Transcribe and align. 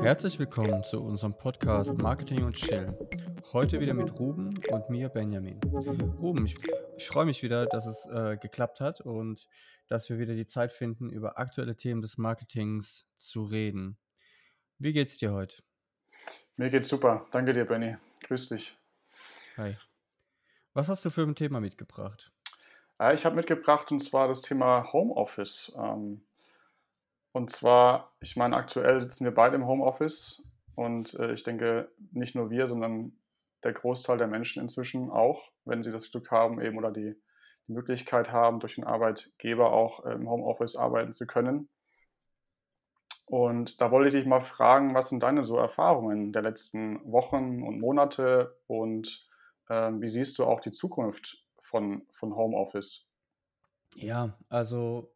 Herzlich 0.00 0.38
willkommen 0.38 0.84
zu 0.84 1.02
unserem 1.02 1.36
Podcast 1.36 2.00
Marketing 2.00 2.44
und 2.44 2.56
Chill. 2.56 2.96
Heute 3.52 3.80
wieder 3.80 3.94
mit 3.94 4.18
Ruben 4.18 4.58
und 4.70 4.90
mir 4.90 5.08
Benjamin. 5.08 5.58
Ruben, 6.20 6.46
ich, 6.46 6.56
ich 6.96 7.06
freue 7.06 7.24
mich 7.24 7.42
wieder, 7.42 7.66
dass 7.66 7.86
es 7.86 8.06
äh, 8.06 8.36
geklappt 8.36 8.80
hat 8.80 9.00
und 9.00 9.48
dass 9.88 10.08
wir 10.08 10.18
wieder 10.18 10.34
die 10.34 10.46
Zeit 10.46 10.72
finden, 10.72 11.10
über 11.10 11.38
aktuelle 11.38 11.76
Themen 11.76 12.00
des 12.00 12.18
Marketings 12.18 13.06
zu 13.16 13.44
reden. 13.44 13.98
Wie 14.78 14.92
geht's 14.92 15.16
dir 15.16 15.32
heute? 15.32 15.62
Mir 16.56 16.70
geht's 16.70 16.88
super. 16.88 17.26
Danke 17.32 17.52
dir, 17.52 17.64
Benny. 17.64 17.96
Grüß 18.24 18.50
dich. 18.50 18.76
Hi. 19.56 19.76
Was 20.74 20.88
hast 20.88 21.04
du 21.04 21.10
für 21.10 21.22
ein 21.22 21.34
Thema 21.34 21.60
mitgebracht? 21.60 22.32
Äh, 22.98 23.14
ich 23.14 23.24
habe 23.24 23.36
mitgebracht 23.36 23.90
und 23.90 24.00
zwar 24.00 24.28
das 24.28 24.42
Thema 24.42 24.92
Homeoffice. 24.92 25.72
Ähm, 25.76 26.22
und 27.32 27.50
zwar, 27.50 28.12
ich 28.20 28.36
meine, 28.36 28.56
aktuell 28.56 29.00
sitzen 29.00 29.24
wir 29.24 29.34
beide 29.34 29.56
im 29.56 29.66
Homeoffice 29.66 30.42
und 30.74 31.14
äh, 31.14 31.32
ich 31.32 31.42
denke, 31.42 31.90
nicht 32.12 32.34
nur 32.34 32.50
wir, 32.50 32.68
sondern 32.68 33.12
der 33.64 33.72
Großteil 33.72 34.18
der 34.18 34.26
Menschen 34.26 34.62
inzwischen 34.62 35.10
auch, 35.10 35.50
wenn 35.64 35.82
sie 35.82 35.90
das 35.90 36.10
Glück 36.10 36.30
haben 36.30 36.60
eben 36.60 36.76
oder 36.76 36.90
die, 36.90 37.14
die 37.68 37.72
Möglichkeit 37.72 38.32
haben, 38.32 38.60
durch 38.60 38.74
den 38.74 38.84
Arbeitgeber 38.84 39.72
auch 39.72 40.04
äh, 40.04 40.12
im 40.12 40.28
Homeoffice 40.28 40.76
arbeiten 40.76 41.12
zu 41.12 41.26
können. 41.26 41.68
Und 43.26 43.80
da 43.80 43.90
wollte 43.90 44.08
ich 44.08 44.14
dich 44.14 44.26
mal 44.26 44.42
fragen, 44.42 44.94
was 44.94 45.08
sind 45.08 45.22
deine 45.22 45.42
so 45.42 45.56
Erfahrungen 45.56 46.32
der 46.32 46.42
letzten 46.42 47.00
Wochen 47.10 47.62
und 47.62 47.80
Monate 47.80 48.58
und 48.66 49.26
äh, 49.68 49.90
wie 49.92 50.08
siehst 50.08 50.38
du 50.38 50.44
auch 50.44 50.60
die 50.60 50.72
Zukunft 50.72 51.42
von, 51.62 52.06
von 52.12 52.34
Homeoffice? 52.36 53.06
Ja, 53.94 54.36
also 54.50 55.14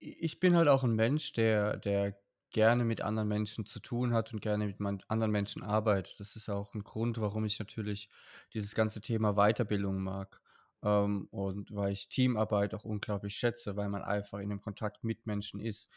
ich 0.00 0.40
bin 0.40 0.56
halt 0.56 0.68
auch 0.68 0.84
ein 0.84 0.94
Mensch, 0.94 1.32
der, 1.32 1.76
der 1.76 2.16
gerne 2.50 2.84
mit 2.84 3.02
anderen 3.02 3.28
Menschen 3.28 3.66
zu 3.66 3.80
tun 3.80 4.12
hat 4.12 4.32
und 4.32 4.40
gerne 4.40 4.66
mit 4.66 5.04
anderen 5.08 5.30
Menschen 5.30 5.62
arbeitet. 5.62 6.18
Das 6.20 6.36
ist 6.36 6.48
auch 6.48 6.74
ein 6.74 6.82
Grund, 6.82 7.20
warum 7.20 7.44
ich 7.44 7.58
natürlich 7.58 8.08
dieses 8.54 8.74
ganze 8.74 9.00
Thema 9.00 9.34
Weiterbildung 9.34 10.02
mag. 10.02 10.40
Ähm, 10.82 11.28
und 11.30 11.74
weil 11.74 11.92
ich 11.92 12.08
Teamarbeit 12.08 12.74
auch 12.74 12.84
unglaublich 12.84 13.34
schätze, 13.34 13.76
weil 13.76 13.88
man 13.88 14.02
einfach 14.02 14.38
in 14.38 14.48
dem 14.48 14.60
Kontakt 14.60 15.04
mit 15.04 15.26
Menschen 15.26 15.60
ist. 15.60 15.90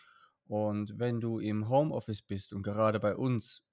Und 0.45 0.99
wenn 0.99 1.21
du 1.21 1.39
im 1.39 1.69
Homeoffice 1.69 2.23
bist 2.23 2.51
und 2.53 2.63
gerade 2.63 2.99
bei 2.99 3.15
uns, 3.15 3.63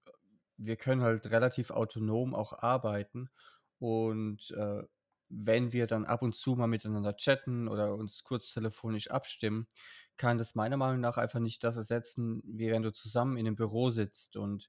wir 0.57 0.77
können 0.77 1.03
halt 1.03 1.31
relativ 1.31 1.71
autonom 1.71 2.35
auch 2.35 2.53
arbeiten 2.53 3.31
und 3.79 4.51
äh, 4.53 4.83
wenn 5.29 5.73
wir 5.73 5.87
dann 5.87 6.05
ab 6.05 6.23
und 6.23 6.35
zu 6.35 6.57
mal 6.57 6.67
miteinander 6.67 7.17
chatten 7.17 7.69
oder 7.69 7.95
uns 7.95 8.25
kurz 8.25 8.53
telefonisch 8.53 9.11
abstimmen, 9.11 9.69
kann 10.17 10.39
das 10.39 10.55
meiner 10.55 10.77
Meinung 10.77 11.01
nach 11.01 11.17
einfach 11.17 11.41
nicht 11.41 11.63
das 11.65 11.77
ersetzen, 11.77 12.43
wie 12.45 12.71
wenn 12.71 12.83
du 12.83 12.93
zusammen 12.93 13.37
in 13.37 13.47
einem 13.47 13.57
Büro 13.57 13.91
sitzt 13.91 14.37
und 14.37 14.69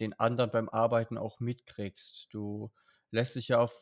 den 0.00 0.18
anderen 0.18 0.50
beim 0.50 0.68
Arbeiten 0.68 1.18
auch 1.18 1.40
mitkriegst. 1.40 2.28
Du 2.30 2.70
lässt 3.10 3.36
dich 3.36 3.48
ja 3.48 3.60
auf, 3.60 3.74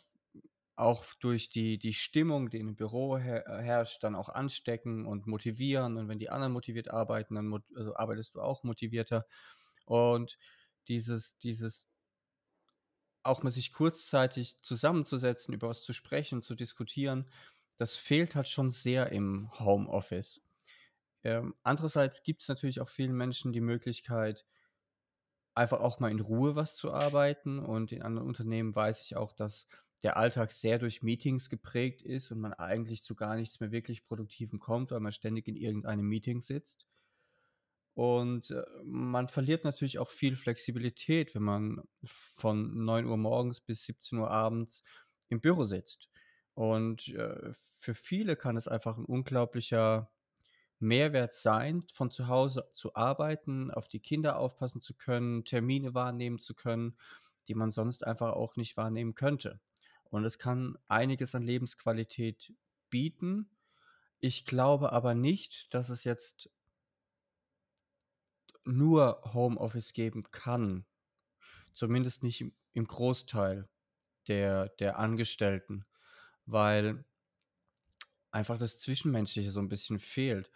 auch 0.76 1.04
durch 1.14 1.48
die, 1.48 1.78
die 1.78 1.94
Stimmung, 1.94 2.50
die 2.50 2.58
im 2.58 2.76
Büro 2.76 3.16
her 3.16 3.44
herrscht, 3.46 4.04
dann 4.04 4.14
auch 4.14 4.28
anstecken 4.28 5.06
und 5.06 5.26
motivieren. 5.26 5.96
Und 5.96 6.08
wenn 6.08 6.18
die 6.18 6.30
anderen 6.30 6.52
motiviert 6.52 6.90
arbeiten, 6.90 7.34
dann 7.34 7.62
also 7.74 7.96
arbeitest 7.96 8.34
du 8.34 8.40
auch 8.40 8.62
motivierter. 8.62 9.26
Und 9.86 10.38
dieses, 10.88 11.38
dieses 11.38 11.88
auch 13.26 13.42
mal 13.42 13.50
sich 13.50 13.72
kurzzeitig 13.72 14.62
zusammenzusetzen, 14.62 15.54
über 15.54 15.68
was 15.68 15.82
zu 15.82 15.92
sprechen, 15.92 16.42
zu 16.42 16.54
diskutieren, 16.54 17.28
das 17.76 17.96
fehlt 17.96 18.34
halt 18.34 18.48
schon 18.48 18.70
sehr 18.70 19.12
im 19.12 19.50
Homeoffice. 19.58 20.42
Ähm, 21.24 21.54
andererseits 21.62 22.22
gibt 22.22 22.42
es 22.42 22.48
natürlich 22.48 22.80
auch 22.80 22.88
vielen 22.88 23.16
Menschen 23.16 23.52
die 23.52 23.60
Möglichkeit, 23.60 24.46
einfach 25.54 25.80
auch 25.80 25.98
mal 25.98 26.10
in 26.10 26.20
Ruhe 26.20 26.54
was 26.54 26.76
zu 26.76 26.92
arbeiten. 26.92 27.58
Und 27.58 27.92
in 27.92 28.02
anderen 28.02 28.28
Unternehmen 28.28 28.74
weiß 28.74 29.02
ich 29.02 29.16
auch, 29.16 29.32
dass 29.32 29.68
der 30.02 30.16
Alltag 30.16 30.52
sehr 30.52 30.78
durch 30.78 31.02
Meetings 31.02 31.48
geprägt 31.48 32.02
ist 32.02 32.30
und 32.30 32.40
man 32.40 32.52
eigentlich 32.52 33.02
zu 33.02 33.14
gar 33.14 33.36
nichts 33.36 33.60
mehr 33.60 33.72
wirklich 33.72 34.04
Produktivem 34.04 34.58
kommt, 34.58 34.90
weil 34.90 35.00
man 35.00 35.12
ständig 35.12 35.48
in 35.48 35.56
irgendeinem 35.56 36.06
Meeting 36.06 36.40
sitzt. 36.40 36.86
Und 37.96 38.50
äh, 38.50 38.62
man 38.84 39.26
verliert 39.26 39.64
natürlich 39.64 39.98
auch 39.98 40.10
viel 40.10 40.36
Flexibilität, 40.36 41.34
wenn 41.34 41.42
man 41.42 41.82
von 42.04 42.84
9 42.84 43.06
Uhr 43.06 43.16
morgens 43.16 43.60
bis 43.60 43.86
17 43.86 44.18
Uhr 44.18 44.30
abends 44.30 44.84
im 45.30 45.40
Büro 45.40 45.64
sitzt. 45.64 46.10
Und 46.52 47.08
äh, 47.08 47.54
für 47.78 47.94
viele 47.94 48.36
kann 48.36 48.58
es 48.58 48.68
einfach 48.68 48.98
ein 48.98 49.06
unglaublicher 49.06 50.10
Mehrwert 50.78 51.32
sein, 51.32 51.86
von 51.90 52.10
zu 52.10 52.28
Hause 52.28 52.68
zu 52.70 52.94
arbeiten, 52.94 53.70
auf 53.70 53.88
die 53.88 54.00
Kinder 54.00 54.38
aufpassen 54.38 54.82
zu 54.82 54.92
können, 54.92 55.46
Termine 55.46 55.94
wahrnehmen 55.94 56.38
zu 56.38 56.54
können, 56.54 56.98
die 57.48 57.54
man 57.54 57.70
sonst 57.70 58.06
einfach 58.06 58.34
auch 58.34 58.56
nicht 58.56 58.76
wahrnehmen 58.76 59.14
könnte. 59.14 59.58
Und 60.04 60.26
es 60.26 60.38
kann 60.38 60.76
einiges 60.86 61.34
an 61.34 61.44
Lebensqualität 61.44 62.52
bieten. 62.90 63.48
Ich 64.20 64.44
glaube 64.44 64.92
aber 64.92 65.14
nicht, 65.14 65.72
dass 65.72 65.88
es 65.88 66.04
jetzt 66.04 66.50
nur 68.66 69.20
Homeoffice 69.32 69.92
geben 69.92 70.24
kann. 70.30 70.84
Zumindest 71.72 72.22
nicht 72.22 72.44
im, 72.72 72.86
Großteil 72.86 73.68
der, 74.28 74.68
der 74.80 74.98
Angestellten, 74.98 75.84
weil 76.44 77.04
einfach 78.30 78.58
das 78.58 78.78
Zwischenmenschliche 78.78 79.50
so 79.50 79.60
ein 79.60 79.68
bisschen 79.68 79.98
fehlt. 79.98 80.50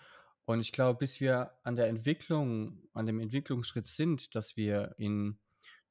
Und 0.44 0.60
ich 0.60 0.72
glaube, 0.72 0.98
bis 0.98 1.20
wir 1.20 1.52
an 1.62 1.76
der 1.76 1.86
Entwicklung, 1.88 2.82
an 2.92 3.06
dem 3.06 3.20
Entwicklungsschritt 3.20 3.86
sind, 3.86 4.34
dass 4.34 4.56
wir 4.56 4.94
in 4.98 5.38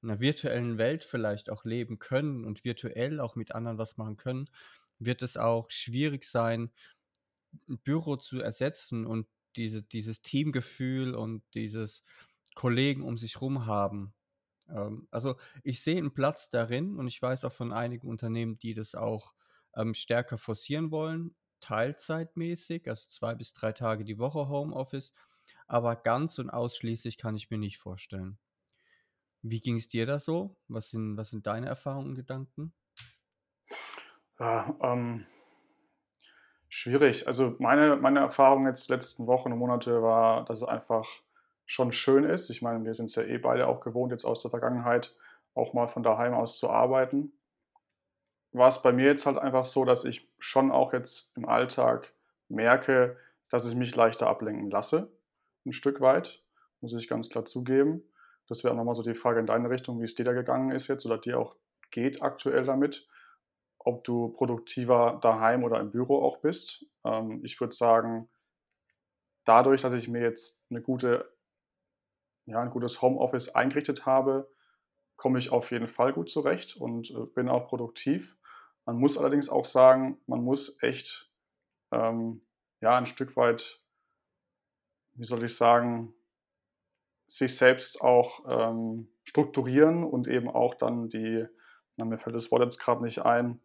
einer 0.01 0.19
virtuellen 0.19 0.77
Welt 0.77 1.03
vielleicht 1.03 1.49
auch 1.49 1.65
leben 1.65 1.99
können 1.99 2.45
und 2.45 2.63
virtuell 2.63 3.19
auch 3.19 3.35
mit 3.35 3.53
anderen 3.53 3.77
was 3.77 3.97
machen 3.97 4.17
können, 4.17 4.49
wird 4.97 5.21
es 5.21 5.37
auch 5.37 5.69
schwierig 5.69 6.23
sein, 6.23 6.71
ein 7.67 7.79
Büro 7.79 8.17
zu 8.17 8.39
ersetzen 8.39 9.05
und 9.05 9.27
diese, 9.55 9.83
dieses 9.83 10.21
Teamgefühl 10.21 11.15
und 11.15 11.43
dieses 11.53 12.03
Kollegen 12.55 13.03
um 13.03 13.17
sich 13.17 13.41
rum 13.41 13.65
haben. 13.65 14.13
Ähm, 14.67 15.07
also 15.11 15.35
ich 15.63 15.81
sehe 15.81 15.97
einen 15.97 16.13
Platz 16.13 16.49
darin 16.49 16.97
und 16.97 17.07
ich 17.07 17.21
weiß 17.21 17.45
auch 17.45 17.53
von 17.53 17.71
einigen 17.71 18.07
Unternehmen, 18.07 18.57
die 18.59 18.73
das 18.73 18.95
auch 18.95 19.33
ähm, 19.75 19.93
stärker 19.93 20.37
forcieren 20.37 20.91
wollen, 20.91 21.35
teilzeitmäßig, 21.59 22.87
also 22.87 23.07
zwei 23.07 23.35
bis 23.35 23.53
drei 23.53 23.71
Tage 23.71 24.03
die 24.03 24.17
Woche 24.17 24.47
Homeoffice, 24.47 25.13
aber 25.67 25.95
ganz 25.95 26.39
und 26.39 26.49
ausschließlich 26.49 27.17
kann 27.17 27.35
ich 27.35 27.49
mir 27.49 27.57
nicht 27.57 27.77
vorstellen. 27.77 28.39
Wie 29.41 29.59
ging 29.59 29.77
es 29.77 29.87
dir 29.87 30.05
da 30.05 30.19
so? 30.19 30.57
Was 30.67 30.89
sind, 30.89 31.15
was 31.15 31.29
sind 31.29 31.47
deine 31.47 31.67
Erfahrungen 31.67 32.09
und 32.09 32.15
Gedanken? 32.15 32.73
Ja, 34.37 34.77
ähm, 34.81 35.25
Schwierig. 36.69 37.27
Also 37.27 37.55
meine, 37.57 37.95
meine 37.95 38.19
Erfahrung 38.19 38.67
jetzt 38.67 38.89
letzten 38.89 39.25
Wochen 39.25 39.51
und 39.51 39.57
Monate 39.57 40.03
war, 40.03 40.45
dass 40.45 40.59
es 40.59 40.67
einfach 40.67 41.07
schon 41.65 41.91
schön 41.91 42.23
ist. 42.23 42.49
Ich 42.51 42.61
meine, 42.61 42.85
wir 42.85 42.93
sind 42.93 43.05
es 43.05 43.15
ja 43.15 43.23
eh 43.23 43.39
beide 43.39 43.67
auch 43.67 43.81
gewohnt, 43.81 44.11
jetzt 44.11 44.23
aus 44.23 44.43
der 44.43 44.51
Vergangenheit 44.51 45.13
auch 45.55 45.73
mal 45.73 45.87
von 45.87 46.03
daheim 46.03 46.33
aus 46.33 46.59
zu 46.59 46.69
arbeiten. 46.69 47.33
War 48.51 48.67
es 48.67 48.81
bei 48.81 48.91
mir 48.91 49.05
jetzt 49.05 49.25
halt 49.25 49.37
einfach 49.37 49.65
so, 49.65 49.83
dass 49.83 50.05
ich 50.05 50.27
schon 50.37 50.71
auch 50.71 50.93
jetzt 50.93 51.35
im 51.35 51.45
Alltag 51.45 52.13
merke, 52.47 53.17
dass 53.49 53.65
ich 53.65 53.75
mich 53.75 53.95
leichter 53.95 54.27
ablenken 54.27 54.69
lasse, 54.69 55.11
ein 55.65 55.73
Stück 55.73 56.01
weit, 56.01 56.41
muss 56.81 56.93
ich 56.93 57.07
ganz 57.07 57.29
klar 57.29 57.45
zugeben. 57.45 58.03
Das 58.47 58.63
wäre 58.63 58.73
auch 58.73 58.77
nochmal 58.77 58.95
so 58.95 59.03
die 59.03 59.15
Frage 59.15 59.39
in 59.39 59.45
deine 59.45 59.69
Richtung, 59.69 59.99
wie 60.01 60.05
es 60.05 60.15
dir 60.15 60.25
da 60.25 60.33
gegangen 60.33 60.71
ist 60.71 60.87
jetzt 60.87 61.05
oder 61.05 61.17
dir 61.17 61.39
auch 61.39 61.55
geht 61.91 62.21
aktuell 62.21 62.65
damit 62.65 63.07
ob 63.79 64.03
du 64.03 64.29
produktiver 64.29 65.19
daheim 65.21 65.63
oder 65.63 65.79
im 65.79 65.91
Büro 65.91 66.21
auch 66.21 66.37
bist. 66.37 66.85
Ähm, 67.03 67.43
ich 67.43 67.59
würde 67.59 67.73
sagen, 67.73 68.29
dadurch, 69.45 69.81
dass 69.81 69.93
ich 69.93 70.07
mir 70.07 70.21
jetzt 70.21 70.61
eine 70.69 70.81
gute, 70.81 71.33
ja, 72.45 72.61
ein 72.61 72.69
gutes 72.69 73.01
Homeoffice 73.01 73.55
eingerichtet 73.55 74.05
habe, 74.05 74.51
komme 75.15 75.39
ich 75.39 75.51
auf 75.51 75.71
jeden 75.71 75.87
Fall 75.87 76.13
gut 76.13 76.29
zurecht 76.29 76.77
und 76.77 77.09
äh, 77.11 77.25
bin 77.33 77.49
auch 77.49 77.67
produktiv. 77.67 78.37
Man 78.85 78.97
muss 78.97 79.17
allerdings 79.17 79.49
auch 79.49 79.65
sagen, 79.65 80.21
man 80.25 80.43
muss 80.43 80.77
echt 80.81 81.29
ähm, 81.91 82.41
ja, 82.81 82.97
ein 82.97 83.05
Stück 83.05 83.35
weit, 83.35 83.81
wie 85.13 85.25
soll 85.25 85.43
ich 85.43 85.55
sagen, 85.55 86.13
sich 87.27 87.55
selbst 87.55 88.01
auch 88.01 88.45
ähm, 88.49 89.09
strukturieren 89.23 90.03
und 90.03 90.27
eben 90.27 90.49
auch 90.49 90.73
dann 90.75 91.09
die, 91.09 91.45
na, 91.97 92.05
mir 92.05 92.17
fällt 92.17 92.35
das 92.35 92.49
Wort 92.51 92.63
jetzt 92.63 92.79
gerade 92.79 93.03
nicht 93.03 93.19
ein, 93.19 93.61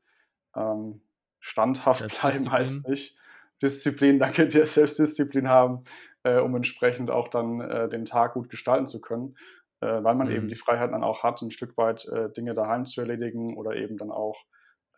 ähm, 0.54 1.00
standhaft 1.40 2.20
bleiben 2.20 2.50
heißt 2.50 2.88
nicht. 2.88 3.16
Disziplin, 3.62 4.18
danke 4.18 4.48
dir, 4.48 4.66
Selbstdisziplin 4.66 5.48
haben, 5.48 5.84
äh, 6.22 6.38
um 6.38 6.54
entsprechend 6.56 7.10
auch 7.10 7.28
dann 7.28 7.60
äh, 7.60 7.88
den 7.88 8.04
Tag 8.04 8.34
gut 8.34 8.50
gestalten 8.50 8.86
zu 8.86 9.00
können, 9.00 9.36
äh, 9.80 10.02
weil 10.02 10.14
man 10.14 10.28
mhm. 10.28 10.34
eben 10.34 10.48
die 10.48 10.56
Freiheit 10.56 10.92
dann 10.92 11.04
auch 11.04 11.22
hat, 11.22 11.40
ein 11.40 11.50
Stück 11.50 11.76
weit 11.76 12.06
äh, 12.06 12.30
Dinge 12.32 12.54
daheim 12.54 12.84
zu 12.84 13.00
erledigen 13.00 13.56
oder 13.56 13.76
eben 13.76 13.96
dann 13.96 14.10
auch 14.10 14.44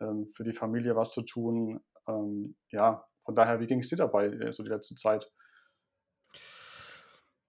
ähm, 0.01 0.27
für 0.27 0.43
die 0.43 0.53
Familie 0.53 0.95
was 0.95 1.11
zu 1.11 1.21
tun. 1.21 1.81
Ähm, 2.07 2.55
ja, 2.71 3.05
von 3.23 3.35
daher, 3.35 3.59
wie 3.59 3.67
ging 3.67 3.79
es 3.79 3.89
dir 3.89 3.97
dabei 3.97 4.27
äh, 4.27 4.51
so 4.51 4.63
die 4.63 4.69
letzte 4.69 4.95
Zeit? 4.95 5.31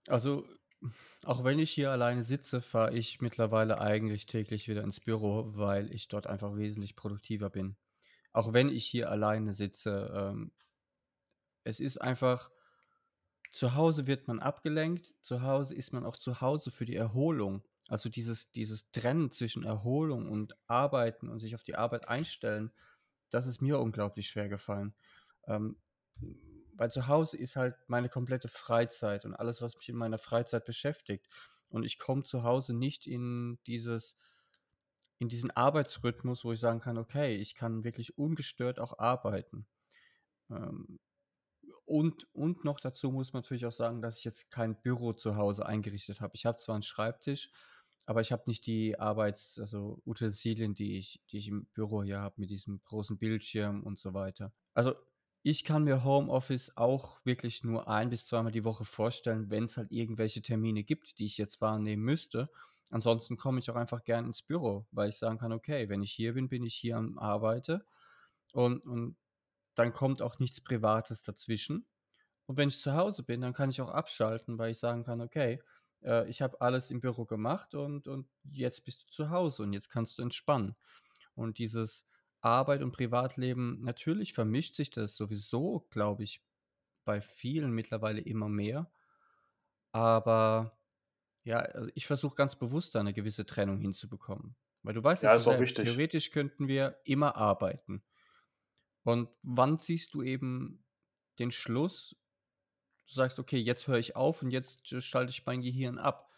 Also 0.09 0.45
Auch 1.25 1.43
wenn 1.45 1.59
ich 1.59 1.71
hier 1.71 1.91
alleine 1.91 2.23
sitze, 2.23 2.61
fahre 2.61 2.95
ich 2.95 3.21
mittlerweile 3.21 3.81
eigentlich 3.81 4.27
täglich 4.27 4.69
wieder 4.69 4.85
ins 4.85 5.01
Büro, 5.01 5.51
weil 5.55 5.93
ich 5.93 6.09
dort 6.09 6.27
einfach 6.27 6.57
wesentlich 6.57 6.95
produktiver 6.95 7.51
bin. 7.51 7.77
Auch 8.33 8.53
wenn 8.53 8.69
ich 8.69 8.87
hier 8.87 9.11
alleine 9.11 9.53
sitze, 9.53 10.13
ähm, 10.15 10.53
es 11.65 11.81
ist 11.81 11.99
einfach 11.99 12.51
zu 13.51 13.75
Hause 13.75 14.07
wird 14.07 14.29
man 14.29 14.41
abgelenkt, 14.41 15.15
zu 15.21 15.43
Hause 15.43 15.75
ist 15.75 15.93
man 15.93 16.05
auch 16.05 16.17
zu 16.17 16.41
Hause 16.41 16.71
für 16.71 16.85
die 16.85 16.97
Erholung. 16.97 17.63
Also 17.89 18.11
dieses 18.11 18.51
dieses 18.53 18.91
Trennen 18.91 19.31
zwischen 19.31 19.65
Erholung 19.65 20.29
und 20.29 20.57
Arbeiten 20.67 21.29
und 21.29 21.41
sich 21.41 21.55
auf 21.55 21.63
die 21.63 21.77
Arbeit 21.77 22.09
einstellen, 22.09 22.71
das 23.31 23.47
ist 23.47 23.63
mir 23.63 23.79
unglaublich 23.79 24.29
schwer 24.29 24.49
gefallen. 24.49 24.95
Ähm, 25.47 25.77
weil 26.75 26.91
zu 26.91 27.09
Hause 27.09 27.37
ist 27.37 27.57
halt 27.57 27.77
meine 27.89 28.09
komplette 28.09 28.49
Freizeit 28.49 29.25
und 29.25 29.35
alles, 29.35 29.61
was 29.61 29.77
mich 29.77 29.89
in 29.89 29.97
meiner 29.97 30.19
Freizeit 30.19 30.65
beschäftigt. 30.65 31.27
Und 31.69 31.85
ich 31.85 31.99
komme 31.99 32.23
zu 32.23 32.45
Hause 32.45 32.73
nicht 32.73 33.07
in 33.07 33.59
dieses 33.67 34.17
in 35.19 35.29
diesen 35.29 35.51
Arbeitsrhythmus, 35.51 36.45
wo 36.45 36.53
ich 36.53 36.61
sagen 36.61 36.81
kann: 36.81 36.99
„Okay, 36.99 37.37
ich 37.37 37.55
kann 37.55 37.85
wirklich 37.85 38.19
ungestört 38.19 38.81
auch 38.81 38.99
arbeiten.“ 38.99 39.67
Ähm, 40.51 40.99
und 41.85 42.29
und 42.35 42.65
noch 42.65 42.81
dazu 42.81 43.11
muss 43.11 43.33
man 43.33 43.43
natürlich 43.43 43.67
auch 43.67 43.73
sagen, 43.73 44.03
dass 44.03 44.19
ich 44.19 44.25
jetzt 44.25 44.51
kein 44.51 44.81
Büro 44.81 45.13
zu 45.15 45.37
Hause 45.37 45.67
eingerichtet 45.67 46.21
habe. 46.21 46.35
Ich 46.37 46.47
habe 46.47 46.59
zwar 46.59 46.75
einen 46.77 46.83
Schreibtisch, 46.83 47.51
aber 48.07 48.21
ich 48.21 48.33
habe 48.33 48.45
nicht 48.47 48.67
die 48.67 48.99
Arbeits 48.99 49.59
also 49.59 50.01
Utensilien, 50.07 50.75
die 50.75 50.99
ich 50.99 51.23
die 51.31 51.39
ich 51.39 51.49
im 51.49 51.67
Büro 51.67 52.03
hier 52.03 52.21
habe 52.21 52.41
mit 52.41 52.51
diesem 52.51 52.81
großen 52.83 53.19
Bildschirm 53.19 53.83
und 53.83 53.99
so 53.99 54.15
weiter. 54.15 54.53
Also, 54.75 54.95
ich 55.43 55.65
kann 55.65 55.85
mir 55.85 56.05
Homeoffice 56.05 56.77
auch 56.77 57.25
wirklich 57.25 57.65
nur 57.65 57.89
ein 57.89 58.11
bis 58.11 58.27
zweimal 58.27 58.53
die 58.53 58.65
Woche 58.65 58.85
vorstellen, 58.85 59.51
wenn 59.51 59.65
es 59.65 59.77
halt 59.77 59.93
irgendwelche 59.93 60.43
Termine 60.43 60.85
gibt, 60.85 61.19
die 61.19 61.27
ich 61.27 61.39
jetzt 61.39 61.61
wahrnehmen 61.61 62.03
müsste. 62.03 62.51
Ansonsten 62.91 63.37
komme 63.37 63.59
ich 63.61 63.71
auch 63.71 63.77
einfach 63.77 64.05
gern 64.05 64.27
ins 64.27 64.43
Büro, 64.43 64.87
weil 64.93 65.11
ich 65.11 65.19
sagen 65.19 65.39
kann: 65.39 65.53
„Okay, 65.53 65.89
wenn 65.89 66.03
ich 66.03 66.13
hier 66.13 66.35
bin, 66.35 66.49
bin 66.49 66.65
ich 66.65 66.75
hier 66.75 66.97
am 66.97 67.19
Arbeite 67.19 67.85
und 68.53 68.81
und 68.87 69.17
dann 69.77 69.93
kommt 69.93 70.23
auch 70.23 70.39
nichts 70.39 70.61
Privates 70.63 71.23
dazwischen.“ 71.23 71.87
Und 72.47 72.57
wenn 72.59 72.69
ich 72.71 72.81
zu 72.81 72.95
Hause 72.95 73.23
bin, 73.25 73.41
dann 73.43 73.55
kann 73.55 73.71
ich 73.71 73.81
auch 73.83 73.91
abschalten, 73.91 74.59
weil 74.59 74.73
ich 74.73 74.79
sagen 74.79 75.05
kann: 75.05 75.21
„Okay, 75.23 75.63
äh, 76.05 76.29
ich 76.29 76.43
habe 76.43 76.61
alles 76.61 76.91
im 76.91 77.01
Büro 77.01 77.27
gemacht 77.27 77.75
und 77.75 78.09
und 78.09 78.29
jetzt 78.45 78.85
bist 78.85 79.05
du 79.05 79.09
zu 79.11 79.31
Hause 79.31 79.65
und 79.65 79.73
jetzt 79.75 79.91
kannst 79.91 80.19
du 80.19 80.23
entspannen.“ 80.23 80.77
Und 81.35 81.59
dieses 81.59 82.07
Arbeit 82.41 82.83
und 82.83 82.93
Privatleben 82.93 83.81
natürlich 83.83 84.35
vermischt 84.35 84.77
sich 84.77 84.91
das 84.91 85.17
sowieso, 85.17 85.87
glaube 85.91 86.25
ich, 86.25 86.43
bei 87.05 87.21
vielen 87.21 87.73
mittlerweile 87.73 88.21
immer 88.21 88.49
mehr. 88.49 88.91
Aber 89.93 90.78
ja, 91.49 91.59
also 91.61 91.91
ich 91.95 92.07
versuche 92.07 92.37
ganz 92.37 92.57
bewusst 92.57 92.95
da 92.95 93.03
'ne 93.03 93.13
gewisse 93.15 93.47
Trennung 93.47 93.81
hinzubekommen. 93.81 94.57
Weil 94.83 94.95
du 94.95 95.03
weißt 95.03 95.25
es 95.25 95.25
Ja, 95.25 95.35
ja 95.35 95.43
ist 95.43 95.49
auch 95.49 95.59
wichtig. 95.59 96.01
theoretisch 96.01 96.31
könnten 96.31 96.69
wir 96.69 96.99
immer 97.05 97.37
arbeiten. 97.37 98.03
Und 99.07 99.29
wann 99.43 99.79
ziehst 99.79 100.15
du 100.15 100.23
eben 100.23 100.85
den 101.39 101.51
Schluss? 101.51 102.17
Du 103.09 103.15
sagst: 103.15 103.39
„Okay, 103.41 103.59
jetzt 103.59 103.89
höre 103.89 103.99
ich 103.99 104.17
auf 104.17 104.43
und 104.43 104.51
jetzt, 104.53 104.93
äh, 104.93 105.01
schalte 105.01 105.31
ich 105.33 105.47
mein 105.47 105.63
Gehirn 105.63 105.99
ab.“ 105.99 106.31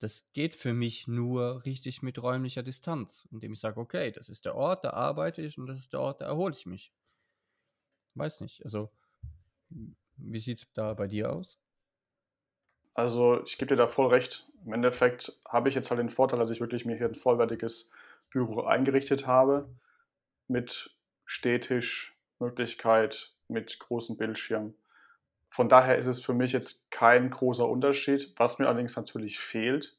Das 0.00 0.32
geht 0.32 0.54
für 0.56 0.74
mich 0.74 1.08
nur 1.08 1.64
richtig 1.66 2.02
mit 2.02 2.22
räumlicher 2.22 2.62
Distanz, 2.64 3.28
indem 3.32 3.52
ich 3.54 3.60
sage: 3.60 3.80
„Okay, 3.80 4.12
das 4.12 4.28
ist 4.30 4.46
der 4.46 4.56
Ort, 4.56 4.84
da 4.84 4.92
arbeite 4.92 5.42
ich 5.42 5.58
und 5.58 5.66
das 5.66 5.78
ist 5.80 5.92
der 5.94 6.00
Ort, 6.00 6.20
da 6.22 6.26
erhole 6.26 6.54
ich 6.54 6.66
mich.“ 6.66 6.90
Weiß 8.16 8.40
nicht, 8.40 8.64
also, 8.64 8.90
hm, 9.70 9.96
wie 10.16 10.40
sieht's 10.40 10.72
da 10.74 10.94
bei 10.94 11.08
dir 11.08 11.32
aus? 11.32 11.58
Also, 12.96 13.42
ich 13.44 13.58
gebe 13.58 13.70
dir 13.70 13.76
da 13.76 13.88
voll 13.88 14.06
recht. 14.08 14.46
Im 14.64 14.72
Endeffekt 14.72 15.32
habe 15.48 15.68
ich 15.68 15.74
jetzt 15.74 15.90
halt 15.90 15.98
den 15.98 16.10
Vorteil, 16.10 16.38
dass 16.38 16.50
ich 16.50 16.60
wirklich 16.60 16.84
mir 16.86 16.96
hier 16.96 17.08
'n 17.08 17.16
vollwertiges 17.16 17.90
Büro 18.30 18.62
eingerichtet 18.62 19.26
habe 19.26 19.68
mit 20.48 20.96
Stehtisch, 21.26 22.16
Möglichkeit, 22.40 23.32
mit 23.48 23.78
großem 23.80 24.16
Bildschirm. 24.18 24.74
Von 25.50 25.68
daher 25.68 25.98
ist 25.98 26.06
es 26.06 26.22
für 26.22 26.34
mich 26.34 26.52
jetzt 26.52 26.90
kein 26.90 27.30
großer 27.30 27.68
Unterschied. 27.68 28.34
Was 28.38 28.58
mir 28.58 28.68
allerdings 28.68 28.96
natürlich 28.96 29.40
fehlt, 29.40 29.96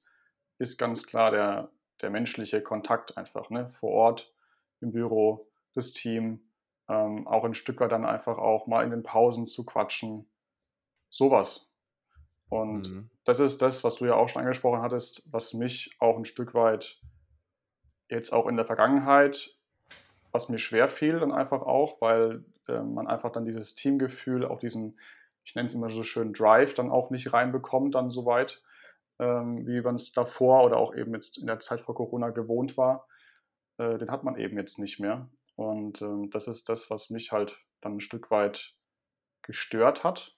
ist 0.60 0.78
ganz 0.80 1.06
klar 1.08 1.32
der 1.32 1.72
der 2.02 2.12
menschliche 2.12 2.62
Kontakt 2.62 3.18
einfach, 3.18 3.50
ne? 3.52 3.72
Vor 3.80 3.92
Ort 3.92 4.34
im 4.82 4.92
Büro, 4.94 5.48
das 5.76 5.94
Team, 5.94 6.42
ähm, 6.90 7.28
auch 7.28 7.46
'n 7.46 7.56
Stück 7.56 7.80
weit 7.82 7.92
dann 7.94 8.06
einfach 8.06 8.38
auch 8.40 8.68
mal 8.68 8.84
in 8.86 8.92
den 8.92 9.04
Pausen 9.04 9.48
zu 9.48 9.66
quatschen, 9.66 10.28
so 11.12 11.32
was. 11.32 11.65
Und 12.50 12.90
Mhm. 12.90 13.10
das 13.26 13.40
ist 13.40 13.62
das, 13.62 13.84
was 13.84 13.96
du 13.98 14.06
ja 14.06 14.16
auch 14.16 14.30
schon 14.30 14.42
angesprochen 14.44 14.82
hattest, 14.82 15.30
was 15.34 15.54
mich 15.54 15.96
auch 16.00 16.18
'n 16.18 16.26
Stück 16.26 16.54
weit 16.54 17.02
jetzt 18.10 18.32
auch 18.34 18.48
in 18.48 18.56
der 18.56 18.66
Vergangenheit 18.66 19.52
was 20.34 20.50
mir 20.50 20.60
schwerfiel 20.60 21.20
dann 21.20 21.32
einfach 21.32 21.62
auch, 21.64 22.02
weil, 22.02 22.46
ähm, 22.68 22.94
man 22.94 23.08
einfach 23.08 23.32
dann 23.32 23.46
dieses 23.46 23.76
Teamgefühl, 23.76 24.46
auch 24.46 24.60
diesen, 24.60 25.00
ich 25.44 25.56
nenne 25.56 25.68
es 25.68 25.76
immer 25.76 25.90
so 25.90 26.04
schön, 26.04 26.34
Drive 26.34 26.74
dann 26.76 26.92
auch 26.92 27.10
nicht 27.12 27.34
reinbekommt 27.34 27.96
dann 27.96 28.12
so 28.12 28.26
weit, 28.28 28.64
ähm, 29.20 29.68
wie 29.68 29.82
man's 29.82 30.14
davor 30.14 30.64
oder 30.66 30.78
auch 30.78 30.96
eben 30.96 31.14
jetzt 31.16 31.38
in 31.40 31.48
der 31.48 31.60
Zeit 31.60 31.82
vor 31.82 31.96
Corona 31.96 32.30
gewohnt 32.32 32.78
war. 32.78 33.08
Äh, 33.80 33.98
den 34.00 34.12
hat 34.12 34.24
man 34.24 34.38
eben 34.38 34.58
jetzt 34.58 34.80
nicht 34.80 35.00
mehr. 35.00 35.30
Und, 35.56 36.02
ähm, 36.02 36.30
das 36.32 36.48
ist 36.48 36.70
das, 36.70 36.90
was 36.92 37.10
mich 37.12 37.32
halt 37.32 37.60
dann 37.82 37.96
'n 37.96 38.02
Stück 38.02 38.32
weit 38.32 38.76
gestört 39.44 40.04
hat 40.04 40.35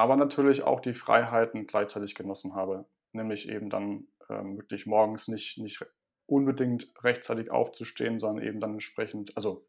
aber 0.00 0.16
natürlich 0.16 0.62
auch 0.64 0.80
die 0.80 0.94
Freiheiten 0.94 1.66
gleichzeitig 1.66 2.14
genossen 2.14 2.54
habe, 2.54 2.86
nämlich 3.12 3.48
eben 3.48 3.70
dann, 3.70 4.08
ähm, 4.28 4.58
wirklich 4.58 4.86
morgens 4.86 5.28
nicht 5.28 5.58
nicht 5.58 5.84
unbedingt 6.26 6.92
rechtzeitig 7.02 7.50
aufzustehen, 7.50 8.18
sondern 8.20 8.44
eben 8.46 8.60
dann 8.60 8.74
entsprechend 8.74 9.36
also 9.36 9.66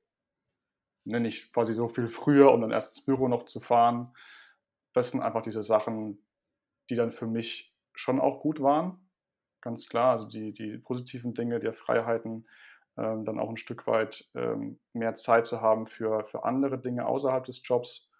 ne, 1.08 1.20
nicht 1.20 1.52
quasi 1.54 1.74
so 1.74 1.88
viel 1.88 2.10
früher 2.10 2.52
und 2.52 2.62
dann 2.62 2.72
erst 2.72 2.98
ins 2.98 3.06
Büro 3.06 3.28
noch 3.28 3.46
zu 3.46 3.60
fahren. 3.60 4.14
Das 4.94 5.12
sind 5.12 5.22
einfach 5.22 5.42
diese 5.42 5.64
Sachen, 5.64 6.26
die 6.90 6.96
dann 6.96 7.12
für 7.12 7.28
mich 7.28 7.76
schon 7.96 8.20
auch 8.20 8.42
gut 8.42 8.62
waren, 8.62 9.10
ganz 9.62 9.88
klar. 9.90 10.12
Also, 10.14 10.28
die 10.28 10.54
die 10.54 10.78
positiven 10.80 11.34
Dinge 11.36 11.60
der 11.60 11.74
Freiheiten, 11.74 12.48
ähm, 12.98 13.26
dann 13.26 13.40
auch 13.40 13.50
'n 13.52 13.58
Stück 13.58 13.88
weit, 13.88 14.30
ähm, 14.36 14.80
mehr 14.94 15.16
Zeit 15.16 15.48
zu 15.48 15.62
haben 15.62 15.88
für 15.88 16.26
für 16.28 16.46
andere 16.46 16.80
Dinge 16.80 17.08
außerhalb 17.08 17.46
des 17.46 17.62
Jobs. 17.66 18.11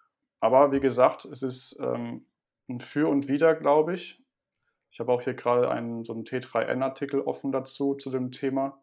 Aber 0.42 0.72
wie 0.72 0.80
gesagt, 0.80 1.24
es 1.24 1.40
ist, 1.44 1.78
ähm, 1.80 2.26
'n 2.68 2.80
Für 2.80 3.08
und 3.08 3.28
Wider, 3.28 3.54
glaube 3.54 3.94
ich. 3.94 4.20
Ich 4.90 5.00
habe 5.00 5.12
auch 5.12 5.22
hier 5.22 5.34
grade 5.34 5.70
einen 5.70 6.04
so 6.04 6.14
'n 6.14 6.24
T3N-Artikel 6.24 7.20
offen 7.22 7.52
dazu, 7.52 7.94
zu 7.96 8.10
dem 8.10 8.32
Thema 8.32 8.82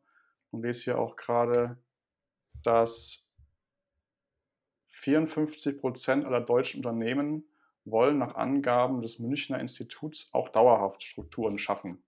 und 0.51 0.63
lese 0.63 0.85
hier 0.85 0.99
auch 0.99 1.17
grade, 1.17 1.77
dass 2.63 3.23
54 4.91 5.79
% 5.81 6.25
aller 6.25 6.41
deutschen 6.41 6.79
Unternehmen 6.79 7.45
wollen 7.85 8.17
nach 8.17 8.35
Angaben 8.35 9.01
des 9.01 9.19
Münchner 9.19 9.59
Instituts 9.59 10.29
auch 10.33 10.49
dauerhaft 10.49 11.03
Strukturen 11.03 11.57
schaffen, 11.57 12.03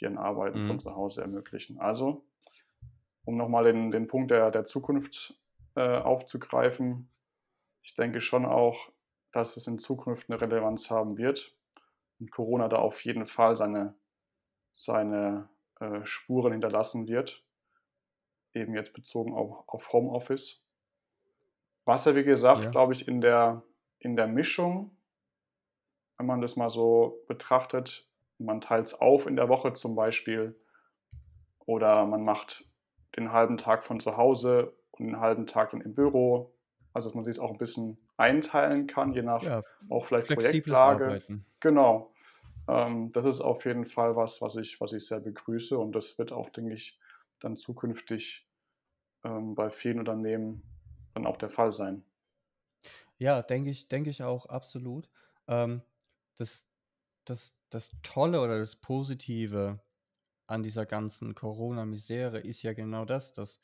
die 0.00 0.06
ein 0.06 0.18
Arbeiten 0.18 0.62
von 0.62 0.78
Mhm. 0.78 0.80
zu 0.80 0.94
Hause 0.94 1.22
ermöglichen. 1.22 1.78
Also, 1.80 2.26
um 3.24 3.36
noch 3.36 3.48
mal 3.48 3.64
den 3.64 3.90
den 3.90 4.08
Punkt 4.08 4.30
der 4.30 4.50
der 4.50 4.64
Zukunft, 4.66 5.40
äh, 5.76 5.98
aufzugreifen. 5.98 7.10
Ich 7.84 7.94
denke 7.94 8.20
schon 8.20 8.44
auch, 8.44 8.90
dass 9.32 9.56
es 9.56 9.66
in 9.66 9.78
Zukunft 9.78 10.28
'ne 10.28 10.40
Relevanz 10.40 10.90
haben 10.90 11.16
wird 11.16 11.54
und 12.20 12.30
Corona 12.32 12.68
da 12.68 12.78
auf 12.78 13.04
jeden 13.04 13.26
Fall 13.26 13.56
seine 13.56 13.96
seine, 14.72 15.50
äh, 15.80 16.04
Spuren 16.06 16.52
hinterlassen 16.52 17.08
wird 17.08 17.42
eben 18.54 18.74
jetzt 18.74 18.92
bezogen 18.94 19.34
au 19.34 19.64
auf 19.66 19.92
Homeoffice. 19.92 20.58
Was 21.86 22.04
ja, 22.04 22.14
wie 22.14 22.24
gesagt, 22.24 22.70
Ja. 22.70 22.72
glaube 22.72 22.92
ich, 22.92 23.08
in 23.08 23.20
der 23.20 23.62
in 23.98 24.14
der 24.16 24.26
Mischung 24.26 24.90
wenn 26.18 26.26
man 26.26 26.40
das 26.40 26.56
mal 26.56 26.68
so 26.68 27.22
betrachtet, 27.28 28.08
man 28.38 28.60
teilt's 28.60 28.92
auf 28.92 29.26
in 29.26 29.36
der 29.36 29.48
Woche 29.48 29.72
zum 29.74 29.94
Beispiel 29.94 30.58
oder 31.66 32.06
man 32.06 32.24
macht 32.24 32.64
den 33.16 33.30
1/2 33.32 33.58
Tag 33.58 33.84
von 33.84 34.00
zu 34.00 34.16
Hause 34.16 34.74
und 34.92 35.06
den 35.06 35.20
1/2 35.20 35.46
Tag 35.46 35.70
dann 35.70 35.80
im 35.82 35.94
Büro. 35.94 36.54
Also, 36.98 37.10
dass 37.10 37.14
man 37.16 37.24
sich's 37.24 37.38
auch 37.40 37.52
'n 37.52 37.58
bisschen 37.58 37.98
einteilen 38.18 38.86
kann, 38.88 39.12
je 39.14 39.22
nach 39.22 39.50
Ja, 39.50 39.62
auch 39.88 40.06
vielleicht 40.06 40.28
Projektlage. 40.28 40.84
Arbeiten. 40.84 41.46
Genau. 41.60 42.12
Ähm, 42.68 43.12
das 43.12 43.24
ist 43.26 43.40
auf 43.42 43.64
jeden 43.66 43.86
Fall 43.86 44.16
was, 44.16 44.42
was 44.42 44.56
ich 44.56 44.80
was 44.80 44.92
ich 44.94 45.06
sehr 45.08 45.20
begrüße 45.20 45.78
und 45.78 45.92
das 45.94 46.18
wird 46.18 46.32
auch, 46.32 46.50
denke 46.50 46.74
ich, 46.74 47.00
dann 47.40 47.56
zukünftig, 47.58 48.48
ähm, 49.24 49.54
bei 49.56 49.70
vielen 49.70 50.00
Unternehmen 50.00 50.64
dann 51.14 51.26
auch 51.26 51.38
der 51.38 51.50
Fall 51.50 51.72
sein. 51.72 52.04
Ja, 53.20 53.42
denke 53.42 53.70
ich 53.70 53.88
denke 53.88 54.10
ich 54.10 54.22
auch, 54.22 54.46
absolut. 54.46 55.10
Ähm, 55.48 55.82
das 56.36 56.68
das 57.24 57.56
das 57.70 57.96
Tolle 58.02 58.40
oder 58.40 58.58
das 58.60 58.76
Positive 58.76 59.80
an 60.48 60.62
dieser 60.62 60.86
ganzen 60.86 61.34
Corona-Misere 61.34 62.40
ist 62.40 62.62
ja 62.62 62.74
genau 62.74 63.04
das, 63.06 63.32
dass 63.34 63.60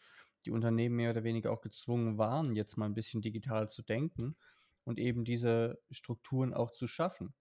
die 0.46 0.50
Unternehmen 0.50 0.96
mehr 0.96 1.10
oder 1.10 1.24
weniger 1.24 1.52
auch 1.52 1.60
gezwungen 1.62 2.18
waren, 2.18 2.54
jetzt 2.56 2.76
mal 2.76 2.86
'n 2.86 2.94
bisschen 2.94 3.22
digital 3.22 3.68
zu 3.68 3.82
denken 3.82 4.36
und 4.84 4.98
eben 4.98 5.24
diese 5.24 5.80
Strukturen 5.90 6.54
auch 6.54 6.70
zu 6.70 6.86
schaffen. 6.86 7.34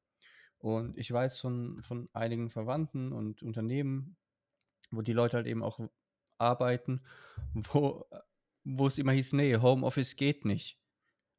Und 0.60 0.98
ich 0.98 1.12
weiß 1.12 1.39
von, 1.39 1.83
von 1.83 2.10
einigen 2.13 2.50
Verwandten 2.50 3.12
und 3.12 3.43
Unternehmen, 3.43 4.17
wo 4.91 5.01
die 5.01 5.13
Leute 5.13 5.38
halt 5.38 5.48
eben 5.48 5.63
auch 5.63 5.79
arbeiten, 6.38 7.03
wo, 7.53 8.05
wo 8.63 8.88
es 8.88 8.98
immer 8.98 9.12
hieß, 9.13 9.33
nee, 9.33 9.57
Homeoffice 9.57 10.15
geht 10.15 10.45
nicht. 10.45 10.79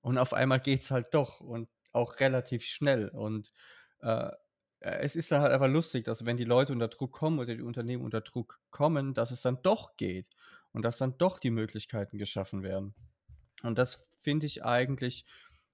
Und 0.03 0.19
auf 0.19 0.35
einmal 0.35 0.61
geht 0.61 0.81
es 0.83 0.91
halt 0.91 1.15
doch 1.15 1.41
und 1.41 1.69
auch 1.93 2.21
relativ 2.21 2.65
schnell. 2.65 3.09
Und 3.09 3.53
äh, 4.01 4.31
es 4.81 5.17
ist 5.17 5.33
dann 5.33 5.41
halt 5.41 5.53
einfach 5.53 5.69
lustig, 5.69 6.05
dass 6.05 6.27
wenn 6.27 6.37
die 6.37 6.45
Leute 6.45 6.73
unter 6.73 6.89
Druck 6.89 7.13
kommen 7.13 7.39
oder 7.39 7.55
die 7.55 7.63
Unternehmen 7.63 8.05
unter 8.05 8.21
Druck 8.21 8.61
kommen, 8.71 9.15
dass 9.15 9.31
es 9.31 9.41
dann 9.41 9.63
doch 9.63 9.97
geht 9.97 10.29
und 10.75 10.83
dass 10.83 10.99
dann 10.99 11.17
doch 11.17 11.39
die 11.39 11.51
Möglichkeiten 11.51 12.19
geschaffen 12.19 12.63
werden. 12.63 12.95
Und 13.63 13.79
das 13.79 14.07
finde 14.23 14.45
ich 14.47 14.65
eigentlich 14.65 15.25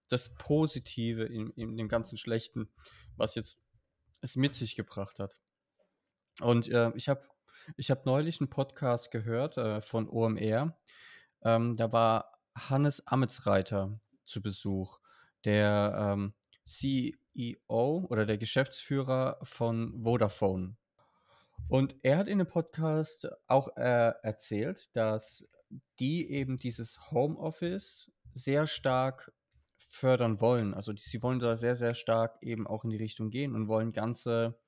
das 0.09 0.35
Positive 0.35 1.25
in, 1.25 1.51
in 1.53 1.77
dem 1.77 1.89
ganzen 1.89 2.19
Schlechten, 2.19 2.69
was 3.17 3.35
jetzt 3.35 3.61
es 4.21 4.37
mit 4.37 4.55
sich 4.55 4.77
gebracht 4.77 5.19
hat. 5.19 5.37
Und 6.41 6.69
äh, 6.69 6.93
ich 6.95 7.09
habe 7.09 7.23
ich 7.77 7.91
hab 7.91 8.07
neulich 8.07 8.41
einen 8.41 8.51
Podcast 8.51 9.11
gehört 9.11 9.57
äh, 9.57 9.81
von 9.81 10.09
OMR. 10.09 10.79
Ähm, 11.43 11.77
da 11.77 11.93
war 11.93 12.39
Hannes 12.55 13.07
Ametsreiter 13.07 14.01
zu 14.25 14.43
Besuch, 14.43 15.01
der 15.45 15.95
ähm, 16.13 16.35
CEO 16.65 18.07
oder 18.09 18.27
der 18.27 18.39
Geschäftsführer 18.39 19.39
von 19.43 20.03
Vodafone. 20.03 20.77
Und 21.69 21.97
er 22.03 22.19
hat 22.19 22.29
in 22.29 22.39
dem 22.39 22.47
Podcast 22.49 23.29
auch 23.47 23.77
äh, 23.77 24.13
erzählt, 24.23 24.95
dass 24.95 25.47
die 25.99 26.31
eben 26.31 26.59
dieses 26.59 27.11
Homeoffice 27.11 28.11
sehr 28.33 28.67
stark 28.67 29.33
fördern 29.89 30.41
wollen. 30.41 30.75
Also 30.75 30.93
die, 30.93 31.03
sie 31.03 31.23
wollen 31.23 31.39
da 31.39 31.57
sehr, 31.57 31.77
sehr 31.77 31.95
stark 31.95 32.43
eben 32.43 32.67
auch 32.67 32.85
in 32.85 32.91
die 32.91 32.97
Richtung 32.97 33.31
gehen 33.31 33.55
und 33.55 33.69
wollen 33.69 33.93
ganze, 33.93 34.59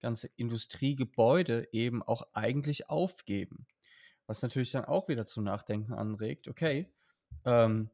ganze 0.00 0.28
Industriegebäude 0.36 1.68
eben 1.72 2.02
auch 2.02 2.26
eigentlich 2.32 2.90
aufgeben. 2.90 3.66
Was 4.26 4.42
natürlich 4.42 4.72
dann 4.72 4.84
auch 4.84 5.08
wieder 5.08 5.26
zum 5.26 5.44
Nachdenken 5.44 5.92
anregt, 5.92 6.48
okay, 6.48 6.92
ähm, 7.44 7.90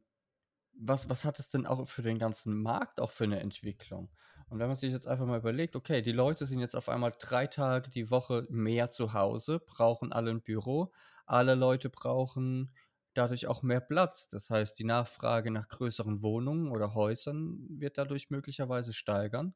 was, 0.72 1.08
was 1.08 1.24
hat 1.24 1.38
es 1.38 1.50
denn 1.50 1.66
auch 1.66 1.86
für 1.88 2.02
den 2.02 2.18
ganzen 2.18 2.54
Markt 2.60 3.00
auch 3.00 3.10
für 3.10 3.24
eine 3.24 3.40
Entwicklung? 3.40 4.08
Und 4.50 4.58
wenn 4.58 4.66
man 4.66 4.76
sich 4.76 4.92
jetzt 4.92 5.06
einfach 5.06 5.26
mal 5.26 5.38
überlegt, 5.38 5.76
okay, 5.76 6.02
die 6.02 6.12
Leute 6.12 6.44
sind 6.44 6.58
jetzt 6.60 6.74
auf 6.76 6.88
einmal 6.88 7.14
drei 7.18 7.46
Tage 7.46 7.88
die 7.88 8.10
Woche 8.10 8.46
mehr 8.50 8.90
zu 8.90 9.12
Hause, 9.14 9.60
brauchen 9.60 10.12
alle 10.12 10.32
ein 10.32 10.42
Büro, 10.42 10.92
alle 11.24 11.54
Leute 11.54 11.88
brauchen 11.88 12.74
dadurch 13.14 13.46
auch 13.46 13.62
mehr 13.62 13.80
Platz. 13.80 14.28
Das 14.28 14.50
heißt, 14.50 14.78
die 14.78 14.84
Nachfrage 14.84 15.52
nach 15.52 15.68
größeren 15.68 16.22
Wohnungen 16.22 16.72
oder 16.72 16.94
Häusern 16.94 17.64
wird 17.70 17.96
dadurch 17.96 18.30
möglicherweise 18.30 18.92
steigern, 18.92 19.54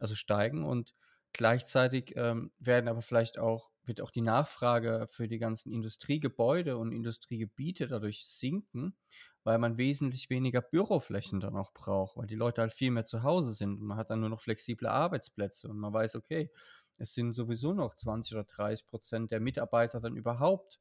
also 0.00 0.14
steigen 0.14 0.64
und 0.64 0.94
gleichzeitig 1.34 2.14
ähm, 2.16 2.50
werden 2.58 2.88
aber 2.88 3.02
vielleicht 3.02 3.38
auch 3.38 3.70
wird 3.86 4.00
auch 4.00 4.10
die 4.10 4.22
Nachfrage 4.22 5.06
für 5.10 5.28
die 5.28 5.38
ganzen 5.38 5.72
Industriegebäude 5.72 6.76
und 6.76 6.92
Industriegebiete 6.92 7.86
dadurch 7.86 8.26
sinken, 8.26 8.96
weil 9.42 9.58
man 9.58 9.76
wesentlich 9.76 10.30
weniger 10.30 10.62
Büroflächen 10.62 11.40
dann 11.40 11.56
auch 11.56 11.72
braucht, 11.72 12.16
weil 12.16 12.26
die 12.26 12.34
Leute 12.34 12.62
halt 12.62 12.72
viel 12.72 12.90
mehr 12.90 13.04
zu 13.04 13.22
Hause 13.22 13.54
sind 13.54 13.80
und 13.80 13.86
man 13.86 13.98
hat 13.98 14.10
dann 14.10 14.20
nur 14.20 14.30
noch 14.30 14.40
flexible 14.40 14.88
Arbeitsplätze 14.88 15.68
und 15.68 15.78
man 15.78 15.92
weiß, 15.92 16.16
okay, 16.16 16.50
es 16.98 17.14
sind 17.14 17.32
sowieso 17.32 17.74
noch 17.74 17.94
20 17.94 18.34
oder 18.34 18.44
30 18.44 18.86
Prozent 18.86 19.30
der 19.30 19.40
Mitarbeiter 19.40 20.00
dann 20.00 20.16
überhaupt 20.16 20.80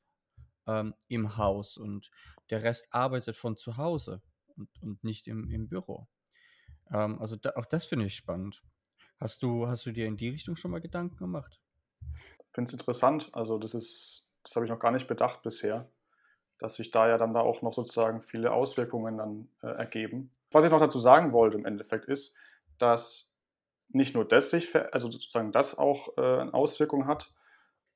ähm, 0.68 0.94
im 1.08 1.38
Haus 1.38 1.78
und 1.78 2.12
der 2.50 2.64
Rest 2.64 2.88
arbeitet 2.92 3.36
von 3.36 3.58
zu 3.58 3.78
Hause 3.78 4.22
und, 4.56 4.70
und 4.82 5.04
nicht 5.04 5.28
im, 5.28 5.50
im 5.50 5.68
Büro. 5.68 6.08
Ähm, 6.92 7.20
also 7.20 7.36
da, 7.36 7.54
auch 7.56 7.66
das 7.66 7.86
finde 7.86 8.06
ich 8.06 8.16
spannend. 8.16 8.64
Hast 9.20 9.44
du, 9.44 9.68
hast 9.68 9.86
du 9.86 9.92
dir 9.92 10.08
in 10.08 10.18
die 10.18 10.30
Richtung 10.30 10.56
schon 10.56 10.72
mal 10.72 10.82
Gedanken 10.82 11.18
gemacht? 11.18 11.63
Ich 12.54 12.56
finde 12.56 12.70
es 12.70 12.74
interessant. 12.74 13.30
Also 13.34 13.58
das 13.58 13.74
ist, 13.74 14.30
das 14.44 14.56
habe 14.56 14.66
ich 14.66 14.72
noch 14.72 14.80
gar 14.80 14.92
nicht 14.92 15.08
bedacht 15.08 15.42
bisher, 15.42 15.90
dass 16.60 16.76
sich 16.76 16.92
da 16.92 17.08
ja 17.08 17.18
dann 17.18 17.34
da 17.34 17.40
auch 17.40 17.64
noch 17.64 17.74
sozusagen 17.74 18.22
viele 18.22 18.52
Auswirkungen 18.52 19.18
dann 19.18 19.50
äh, 19.64 19.76
ergeben. 19.76 20.32
Was 20.52 20.64
ich 20.64 20.70
noch 20.70 20.80
dazu 20.80 21.00
sagen 21.00 21.34
wollte 21.34 21.58
im 21.58 21.66
Endeffekt 21.66 22.06
ist, 22.06 22.36
dass 22.78 23.34
nicht 23.90 24.14
nur 24.14 24.24
das 24.24 24.52
sich, 24.52 24.76
also 24.94 25.10
sozusagen 25.10 25.52
das 25.52 25.76
auch 25.76 26.16
äh, 26.18 26.22
eine 26.22 26.54
Auswirkung 26.54 27.08
hat, 27.08 27.34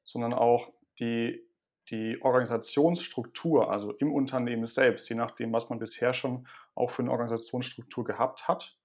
sondern 0.03 0.33
auch 0.33 0.73
die 0.99 1.47
die 1.89 2.21
Organisationsstruktur, 2.21 3.71
also 3.71 3.93
im 3.93 4.11
Unternehmen 4.11 4.67
selbst, 4.67 5.07
je 5.09 5.15
nachdem, 5.15 5.53
was 5.53 5.69
man 5.69 5.79
bisher 5.79 6.13
schon 6.13 6.47
auch 6.75 6.91
für 6.91 7.01
eine 7.01 7.11
Organisationsstruktur 7.11 8.03
gehabt 8.03 8.47
hat. 8.47 8.75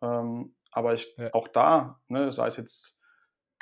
Ähm, 0.00 0.54
aber 0.70 0.94
ich, 0.94 1.12
ja. 1.16 1.34
auch 1.34 1.48
da, 1.48 2.00
ne, 2.08 2.32
sei 2.32 2.46
es 2.46 2.56
jetzt 2.56 2.99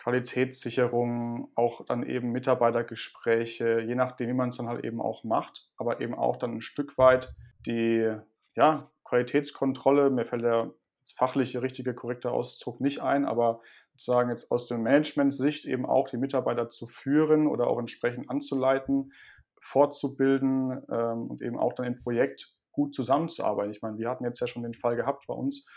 Qualitätssicherung, 0.08 1.52
auch 1.54 1.84
dann 1.84 2.02
eben 2.02 2.32
Mitarbeitergespräche, 2.32 3.80
je 3.80 3.94
nachdem, 3.94 4.30
wie 4.30 4.34
man 4.34 4.48
es 4.48 4.56
dann 4.56 4.66
halt 4.66 4.82
eben 4.82 5.02
auch 5.02 5.22
macht, 5.22 5.68
aber 5.76 6.00
eben 6.00 6.14
auch 6.14 6.36
dann 6.36 6.54
ein 6.54 6.60
Stück 6.62 6.96
weit 6.96 7.34
die 7.66 8.10
ja, 8.56 8.90
Qualitätskontrolle, 9.04 10.08
mir 10.08 10.24
fällt 10.24 10.44
der 10.44 10.72
fachliche, 11.14 11.60
richtige, 11.60 11.92
korrekte 11.92 12.30
Ausdruck 12.30 12.80
nicht 12.80 13.02
ein, 13.02 13.26
aber 13.26 13.60
sozusagen 13.92 14.30
jetzt 14.30 14.50
aus 14.50 14.66
der 14.66 14.78
Management-Sicht 14.78 15.66
eben 15.66 15.84
auch 15.84 16.08
die 16.08 16.16
Mitarbeiter 16.16 16.70
zu 16.70 16.86
führen 16.86 17.46
oder 17.46 17.66
auch 17.66 17.78
entsprechend 17.78 18.30
anzuleiten, 18.30 19.12
fortzubilden 19.60 20.84
ähm, 20.90 21.26
und 21.26 21.42
eben 21.42 21.58
auch 21.58 21.74
dann 21.74 21.84
im 21.84 22.02
Projekt 22.02 22.56
gut 22.72 22.94
zusammenzuarbeiten. 22.94 23.72
Ich 23.72 23.82
meine, 23.82 23.98
wir 23.98 24.08
hatten 24.08 24.24
jetzt 24.24 24.40
ja 24.40 24.46
schon 24.46 24.62
den 24.62 24.72
Fall 24.72 24.96
gehabt 24.96 25.26
bei 25.26 25.34
uns, 25.34 25.68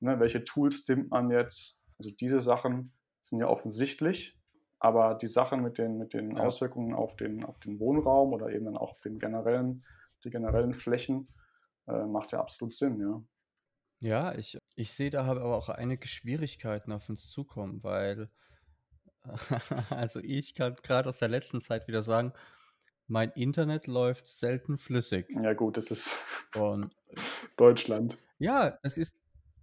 ne, 0.00 0.20
welche 0.20 0.44
Tools 0.44 0.86
nimmt 0.88 1.10
man 1.10 1.30
jetzt? 1.30 1.80
Also 1.98 2.10
diese 2.10 2.42
Sachen 2.42 2.92
sind 3.28 3.40
ja 3.40 3.48
offensichtlich, 3.48 4.38
aber 4.78 5.14
die 5.14 5.26
Sachen 5.26 5.62
mit 5.62 5.78
den, 5.78 5.98
mit 5.98 6.14
den 6.14 6.36
ja. 6.36 6.44
Auswirkungen 6.44 6.94
auf 6.94 7.16
den, 7.16 7.44
auf 7.44 7.58
den 7.60 7.78
Wohnraum 7.78 8.32
oder 8.32 8.50
eben 8.50 8.66
dann 8.66 8.76
auch 8.76 8.92
auf 8.92 9.00
den 9.00 9.18
generellen, 9.18 9.84
die 10.24 10.30
generellen 10.30 10.74
Flächen 10.74 11.28
äh, 11.86 12.04
macht 12.04 12.32
ja 12.32 12.40
absolut 12.40 12.74
Sinn, 12.74 13.00
ja. 13.00 13.22
Ja, 14.00 14.34
ich 14.34 14.56
ich 14.76 14.92
sehe 14.92 15.10
da 15.10 15.24
aber 15.24 15.56
auch 15.56 15.68
einige 15.68 16.06
Schwierigkeiten 16.06 16.92
auf 16.92 17.08
uns 17.08 17.28
zukommen, 17.30 17.82
weil 17.82 18.30
also 19.90 20.20
ich 20.20 20.54
kann 20.54 20.76
gerade 20.76 21.08
aus 21.08 21.18
der 21.18 21.28
letzten 21.28 21.60
Zeit 21.60 21.88
wieder 21.88 22.02
sagen, 22.02 22.32
mein 23.08 23.30
Internet 23.32 23.86
läuft 23.86 24.28
selten 24.28 24.78
flüssig. 24.78 25.26
Ja 25.30 25.54
gut, 25.54 25.76
das 25.76 25.90
ist 25.90 26.14
Und 26.54 26.94
Deutschland. 27.56 28.16
ja, 28.38 28.78
das 28.82 28.96
ist 28.96 29.16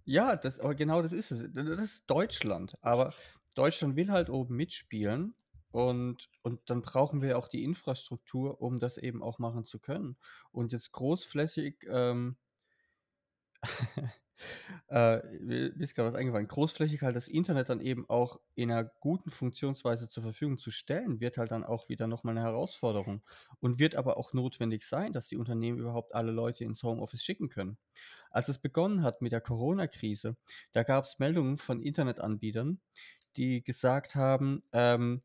ja, 0.04 0.36
das 0.36 0.60
aber 0.60 0.74
genau 0.74 1.02
das 1.02 1.12
ist 1.12 1.32
es. 1.32 1.52
Das 1.52 1.80
ist 1.80 2.08
Deutschland, 2.08 2.76
aber 2.80 3.12
Deutschland 3.56 3.96
will 3.96 4.10
halt 4.10 4.30
oben 4.30 4.56
mitspielen 4.56 5.34
und 5.70 6.30
und 6.42 6.60
dann 6.70 6.82
brauchen 6.82 7.22
wir 7.22 7.38
auch 7.38 7.48
die 7.48 7.64
Infrastruktur, 7.64 8.60
um 8.62 8.78
das 8.78 8.98
eben 8.98 9.22
auch 9.22 9.38
machen 9.38 9.64
zu 9.64 9.78
können. 9.80 10.16
Und 10.52 10.72
jetzt 10.72 10.92
großflächig, 10.92 11.86
ähm 11.88 12.36
Äh, 14.88 15.22
mir 15.40 15.74
ist 15.80 15.94
gerade 15.94 16.08
was 16.08 16.14
eingefallen. 16.14 16.48
Großflächig 16.48 17.02
halt 17.02 17.16
das 17.16 17.28
Internet 17.28 17.68
dann 17.68 17.80
eben 17.80 18.08
auch 18.08 18.40
in 18.54 18.70
einer 18.70 18.84
guten 18.84 19.30
Funktionsweise 19.30 20.08
zur 20.08 20.22
Verfügung 20.22 20.58
zu 20.58 20.70
stellen, 20.70 21.20
wird 21.20 21.38
halt 21.38 21.50
dann 21.50 21.64
auch 21.64 21.88
wieder 21.88 22.06
nochmal 22.06 22.36
eine 22.36 22.46
Herausforderung 22.46 23.22
und 23.60 23.78
wird 23.78 23.96
aber 23.96 24.18
auch 24.18 24.32
notwendig 24.32 24.84
sein, 24.84 25.12
dass 25.12 25.28
die 25.28 25.36
Unternehmen 25.36 25.78
überhaupt 25.78 26.14
alle 26.14 26.32
Leute 26.32 26.64
ins 26.64 26.82
Homeoffice 26.82 27.24
schicken 27.24 27.48
können. 27.48 27.78
Als 28.30 28.48
es 28.48 28.58
begonnen 28.58 29.02
hat 29.02 29.22
mit 29.22 29.32
der 29.32 29.40
Corona-Krise, 29.40 30.36
da 30.72 30.82
gab 30.82 31.04
es 31.04 31.18
Meldungen 31.18 31.56
von 31.56 31.80
Internetanbietern, 31.80 32.80
die 33.36 33.62
gesagt 33.62 34.14
haben, 34.14 34.62
ähm, 34.72 35.22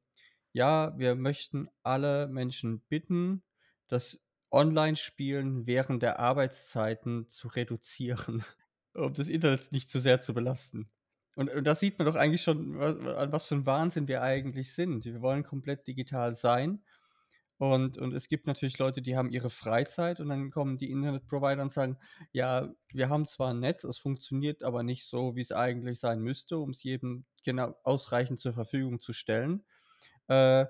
ja, 0.53 0.97
wir 0.97 1.15
möchten 1.15 1.69
alle 1.83 2.27
Menschen 2.27 2.81
bitten, 2.89 3.43
das 3.87 4.21
Online-Spielen 4.51 5.65
während 5.65 6.03
der 6.03 6.19
Arbeitszeiten 6.19 7.27
zu 7.29 7.47
reduzieren 7.47 8.43
um 8.93 9.13
das 9.13 9.29
Internet 9.29 9.71
nicht 9.71 9.89
zu 9.89 9.99
sehr 9.99 10.21
zu 10.21 10.33
belasten. 10.33 10.89
Und, 11.35 11.49
und 11.49 11.63
da 11.63 11.75
sieht 11.75 11.97
man 11.97 12.05
doch 12.05 12.15
eigentlich 12.15 12.41
schon, 12.41 12.77
was, 12.77 12.99
an 12.99 13.31
was 13.31 13.47
für 13.47 13.55
ein 13.55 13.65
Wahnsinn 13.65 14.07
wir 14.07 14.21
eigentlich 14.21 14.73
sind. 14.73 15.05
Wir 15.05 15.21
wollen 15.21 15.43
komplett 15.43 15.87
digital 15.87 16.35
sein. 16.35 16.83
Und, 17.61 17.99
und 17.99 18.15
es 18.15 18.27
gibt 18.27 18.47
natürlich 18.47 18.79
Leute, 18.79 19.03
die 19.03 19.15
haben 19.15 19.29
ihre 19.29 19.51
Freizeit 19.51 20.19
und 20.19 20.29
dann 20.29 20.49
kommen 20.49 20.77
die 20.77 20.89
Internetprovider 20.89 21.61
und 21.61 21.71
sagen, 21.71 21.99
ja, 22.31 22.73
wir 22.91 23.07
haben 23.07 23.27
zwar 23.27 23.51
ein 23.53 23.59
Netz, 23.59 23.83
es 23.83 23.99
funktioniert 23.99 24.63
aber 24.63 24.81
nicht 24.81 25.05
so, 25.05 25.35
wie 25.35 25.41
es 25.41 25.51
eigentlich 25.51 25.99
sein 25.99 26.21
müsste, 26.21 26.57
um 26.57 26.71
es 26.71 26.81
jedem 26.81 27.23
genau 27.43 27.75
ausreichend 27.83 28.39
zur 28.39 28.53
Verfügung 28.53 28.99
zu 28.99 29.13
stellen. 29.13 29.63
Äh, 30.27 30.65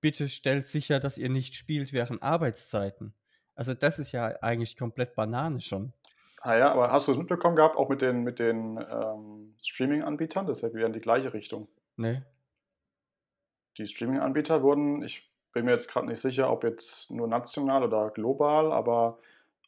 bitte 0.00 0.30
stellt 0.30 0.68
sicher, 0.68 1.00
dass 1.00 1.18
ihr 1.18 1.28
nicht 1.28 1.54
spielt 1.54 1.92
während 1.92 2.22
Arbeitszeiten. 2.22 3.12
Also 3.54 3.74
das 3.74 3.98
ist 3.98 4.12
ja 4.12 4.24
eigentlich 4.40 4.74
komplett 4.74 5.16
Banane 5.16 5.60
schon. 5.60 5.92
Ah 6.40 6.56
ja, 6.56 6.72
aber 6.72 6.92
hast 6.92 7.08
du 7.08 7.12
es 7.12 7.18
mitbekommen 7.18 7.56
gehabt, 7.56 7.76
auch 7.76 7.90
mit 7.90 8.00
den, 8.00 8.22
mit 8.22 8.38
den 8.38 8.78
ähm, 8.90 9.54
Streaming-Anbietern? 9.60 10.46
Das 10.46 10.56
ist 10.56 10.62
ja 10.62 10.72
wieder 10.72 10.86
in 10.86 10.94
die 10.94 11.00
gleiche 11.00 11.34
Richtung. 11.34 11.68
Nee. 11.98 12.22
Die 13.76 13.86
Streaming-Anbieter 13.86 14.62
wurden, 14.62 15.02
ich 15.02 15.28
bin 15.52 15.64
mir 15.64 15.72
jetzt 15.72 15.88
gerade 15.88 16.06
nicht 16.06 16.20
sicher, 16.20 16.50
ob 16.50 16.64
jetzt 16.64 17.10
nur 17.10 17.26
national 17.26 17.82
oder 17.82 18.10
global, 18.10 18.72
aber 18.72 19.18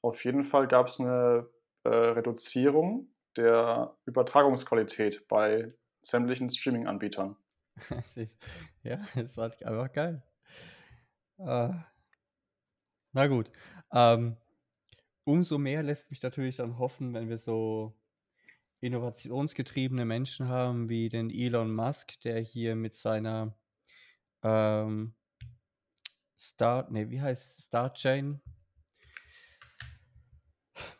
auf 0.03 0.25
jeden 0.25 0.45
Fall 0.45 0.67
gab 0.69 0.89
es 0.89 1.01
eine 1.01 1.49
äh, 1.85 1.89
Reduzierung 1.89 3.09
der 3.37 3.95
Übertragungsqualität 4.07 5.27
bei 5.29 5.73
sämtlichen 6.03 6.51
Streaming-Anbietern. 6.51 7.37
Ja, 8.83 8.99
ist 9.15 9.37
halt 9.37 9.63
einfach 9.63 9.93
geil. 9.93 10.23
Ah. 11.39 11.85
Na 13.13 13.27
gut, 13.27 13.51
ähm, 13.93 14.37
umso 15.25 15.59
mehr 15.59 15.83
lässt 15.83 16.11
mich 16.11 16.23
natürlich 16.23 16.57
dann 16.57 16.79
hoffen, 16.79 17.15
wenn 17.15 17.29
wir 17.29 17.39
so 17.39 17.95
innovationsgetriebene 18.81 20.05
Menschen 20.05 20.49
haben 20.49 20.89
wie 20.89 21.09
den 21.09 21.31
Elon 21.31 21.75
Musk, 21.75 22.21
der 22.21 22.41
hier 22.41 22.75
mit 22.77 22.95
seiner, 22.95 23.55
ähm 24.43 25.15
Star 26.41 26.91
ne, 26.91 27.11
wie 27.11 27.21
heißt 27.21 27.63
Starchain? 27.63 28.41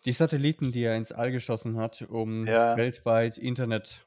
Die 0.05 0.13
Satelliten, 0.13 0.73
die 0.73 0.83
er 0.83 0.97
ins 0.97 1.13
All 1.13 1.31
geschossen 1.33 1.77
hat, 1.77 2.03
um 2.03 2.53
Ja. 2.53 2.75
weltweit 2.75 3.39
Internet, 3.39 4.07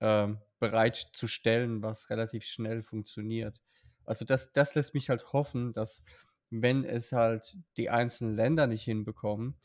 ähm, 0.00 0.40
bereitzustellen, 0.60 1.82
was 1.82 2.10
relativ 2.10 2.44
schnell 2.44 2.82
funktioniert. 2.82 3.60
Also, 4.04 4.24
das 4.24 4.52
das 4.52 4.74
lässt 4.74 4.94
mich 4.94 5.10
halt 5.10 5.32
hoffen, 5.32 5.72
dass, 5.74 6.02
wenn 6.50 6.84
es 6.84 7.12
halt 7.12 7.56
die 7.76 7.90
einzelnen 7.90 8.36
Länder 8.36 8.66
nicht 8.66 8.84
hinbekommen, 8.84 9.58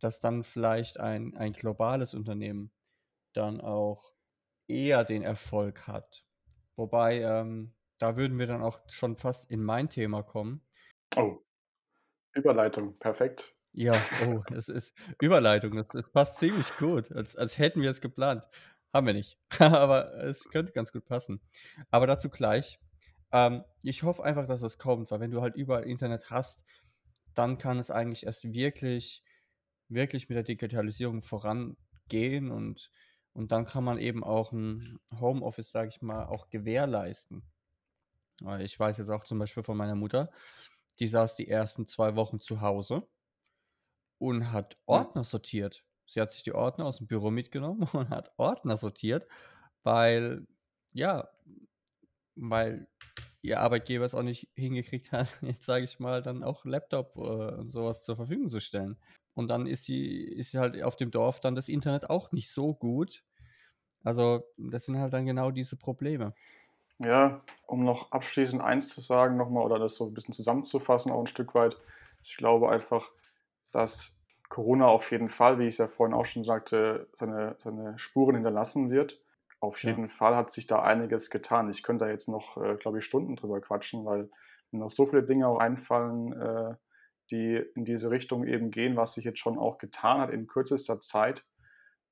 dass 0.00 0.20
dann 0.20 0.44
vielleicht 0.44 1.00
ein 1.00 1.36
ein 1.36 1.52
globales 1.54 2.14
Unternehmen 2.14 2.72
dann 3.34 3.60
auch 3.60 4.14
eher 4.68 5.04
den 5.04 5.22
Erfolg 5.22 5.86
hat. 5.88 6.26
Wobei, 6.76 7.22
ähm, 7.22 7.74
da 7.98 8.16
würden 8.16 8.38
wir 8.38 8.46
dann 8.46 8.62
auch 8.62 8.80
schon 8.88 9.16
fast 9.16 9.50
in 9.50 9.62
mein 9.64 9.88
Thema 9.90 10.22
kommen. 10.22 10.62
Oh, 11.16 11.42
Überleitung, 12.34 12.98
perfekt. 12.98 13.56
Ja, 13.76 14.08
oh, 14.16 14.42
es 14.54 14.68
ist 14.68 14.94
Überleitung, 15.20 15.74
das 15.76 15.90
das 15.90 16.10
passt 16.12 16.38
ziemlich 16.38 16.76
gut, 16.76 17.10
als 17.12 17.34
als 17.36 17.58
hätten 17.58 17.82
wir 17.82 17.90
es 17.90 18.00
geplant. 18.00 18.46
Haben 18.92 19.06
wir 19.08 19.14
nicht, 19.14 19.38
aber 19.58 20.14
es 20.22 20.48
könnte 20.48 20.72
ganz 20.72 20.92
gut 20.92 21.04
passen. 21.06 21.40
Aber 21.90 22.06
dazu 22.06 22.30
gleich. 22.30 22.78
Ähm, 23.32 23.64
ich 23.82 24.04
hoffe 24.04 24.22
einfach, 24.24 24.46
dass 24.46 24.62
es 24.62 24.78
kommt, 24.78 25.10
weil 25.10 25.18
wenn 25.20 25.32
du 25.32 25.40
halt 25.42 25.56
überall 25.56 25.84
Internet 25.84 26.30
hast, 26.30 26.64
dann 27.34 27.58
kann 27.58 27.78
es 27.78 27.90
eigentlich 27.90 28.26
erst 28.26 28.44
wirklich 28.54 29.24
wirklich 29.88 30.28
mit 30.28 30.36
der 30.36 30.44
Digitalisierung 30.44 31.22
vorangehen 31.22 32.50
und 32.52 32.90
und 33.34 33.52
dann 33.52 33.64
kann 33.66 33.84
man 33.84 33.98
eben 33.98 34.24
auch 34.24 34.52
'n 34.52 34.98
Homeoffice, 35.20 35.72
sage 35.72 35.88
ich 35.90 36.02
mal, 36.02 36.26
auch 36.26 36.50
gewährleisten. 36.50 37.44
Weil 38.40 38.62
ich 38.62 38.78
weiß 38.78 38.98
jetzt 38.98 39.10
auch 39.10 39.24
zum 39.24 39.38
Beispiel 39.38 39.62
von 39.62 39.76
meiner 39.76 39.94
Mutter, 39.94 40.30
die 41.00 41.08
saß 41.08 41.36
die 41.36 41.48
ersten 41.48 41.86
2 41.88 42.16
Wochen 42.16 42.40
zu 42.40 42.60
Hause 42.60 43.08
und 44.20 44.52
hat. 44.52 44.76
Ordner 44.86 45.24
sortiert. 45.24 45.84
Sie 46.06 46.20
hat 46.20 46.32
sich 46.32 46.42
die 46.42 46.52
Ordner 46.54 46.86
aus'm 46.86 47.06
Büro 47.06 47.30
mitgenommen 47.30 47.82
und 47.92 48.10
hat 48.10 48.32
Ordner 48.36 48.76
sortiert, 48.76 49.26
weil 49.82 50.46
ja, 50.92 51.28
weil 52.36 52.88
ihr 53.42 53.60
Arbeitgeber 53.60 54.04
es 54.04 54.14
auch 54.14 54.22
nicht 54.22 54.50
hingekriegt 54.54 55.12
hat, 55.12 55.28
jetzt 55.42 55.64
sage 55.64 55.84
ich 55.84 55.98
mal, 56.00 56.22
dann 56.22 56.42
auch 56.42 56.64
Laptop, 56.64 57.16
äh, 57.16 57.20
und 57.20 57.68
so 57.70 57.84
was 57.84 58.04
zur 58.04 58.16
Verfügung 58.16 58.48
zu 58.50 58.60
stellen. 58.60 58.98
Und 59.34 59.48
dann 59.48 59.66
ist 59.66 59.84
sie 59.84 60.06
ist 60.24 60.52
sie 60.52 60.58
halt 60.58 60.80
auf 60.82 60.96
dem 60.96 61.10
Dorf 61.10 61.40
dann 61.40 61.54
das 61.56 61.68
Internet 61.68 62.10
auch 62.10 62.32
nicht 62.32 62.50
so 62.52 62.74
gut. 62.74 63.24
Also, 64.04 64.44
das 64.58 64.84
sind 64.86 64.98
halt 64.98 65.12
dann 65.14 65.26
genau 65.26 65.50
diese 65.50 65.76
Probleme. 65.76 66.34
Ja, 67.00 67.42
um 67.66 67.84
noch 67.84 68.12
abschließend 68.12 68.62
eins 68.62 68.88
zu 68.94 69.00
sagen 69.00 69.36
noch 69.36 69.50
mal 69.50 69.62
oder 69.64 69.78
das 69.80 69.96
so 69.96 70.06
'n 70.06 70.14
bisschen 70.14 70.32
zusammenzufassen 70.34 71.10
auch 71.10 71.20
'n 71.20 71.26
Stück 71.26 71.54
weit. 71.54 71.76
Ich 72.22 72.36
glaube 72.36 72.70
einfach, 72.70 73.10
dass 73.72 74.20
Corona 74.48 74.86
auf 74.86 75.10
jeden 75.10 75.28
Fall, 75.28 75.58
wie 75.58 75.66
ich's 75.66 75.78
ja 75.78 75.88
vorhin 75.88 76.14
auch 76.14 76.24
schon 76.26 76.44
sagte, 76.44 77.08
seine 77.14 77.56
seine 77.58 77.98
Spuren 77.98 78.36
hinterlassen 78.36 78.90
wird. 78.90 79.20
Auf 79.60 79.82
Ja. 79.82 79.98
jeden 79.98 80.08
Fall 80.08 80.36
hat 80.36 80.50
sich 80.52 80.66
da 80.68 80.82
einiges 80.82 81.30
getan. 81.30 81.68
Ich 81.70 81.82
könnte 81.82 82.04
da 82.04 82.10
jetzt 82.10 82.28
noch, 82.28 82.56
äh, 82.58 82.76
glaube 82.76 82.98
ich, 83.00 83.04
Stunden 83.06 83.34
drüber 83.36 83.60
quatschen, 83.60 84.04
weil 84.04 84.30
mir 84.70 84.78
noch 84.80 84.90
so 84.90 85.06
viele 85.06 85.24
Dinge 85.24 85.48
auch 85.48 85.58
einfallen, 85.58 86.32
äh, 86.34 86.74
die 87.30 87.56
in 87.74 87.84
diese 87.84 88.10
Richtung 88.10 88.44
eben 88.46 88.70
gehen, 88.70 88.96
was 88.96 89.14
sich 89.14 89.24
jetzt 89.24 89.40
schon 89.40 89.58
auch 89.58 89.78
getan 89.78 90.20
hat 90.20 90.30
in 90.30 90.46
kürzester 90.46 91.00
Zeit, 91.00 91.44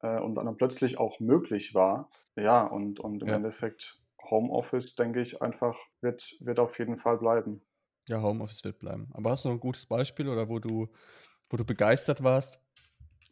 äh, 0.03 0.19
und 0.21 0.35
dann 0.37 0.57
plötzlich 0.59 0.99
auch 0.99 1.21
möglich 1.21 1.75
war. 1.75 2.11
Ja, 2.37 2.65
und 2.67 3.01
und 3.01 3.23
im 3.23 3.31
Ja. 3.31 3.35
Endeffekt 3.35 4.02
Homeoffice, 4.33 4.97
denke 4.97 5.21
ich 5.23 5.43
einfach, 5.43 5.79
wird 6.03 6.37
wird 6.41 6.59
auf 6.61 6.79
jeden 6.81 6.99
Fall 6.99 7.19
bleiben. 7.19 7.63
Ja, 8.09 8.21
Homeoffice 8.21 8.65
wird 8.65 8.79
bleiben. 8.81 9.09
Aber 9.13 9.31
hast 9.31 9.45
du 9.45 9.49
noch 9.49 9.55
'n 9.57 9.61
gutes 9.61 9.87
Beispiel 9.87 10.29
oder 10.29 10.49
wo 10.49 10.59
du 10.59 10.89
wo 11.51 11.57
du 11.59 11.65
begeistert 11.67 12.23
warst, 12.25 12.61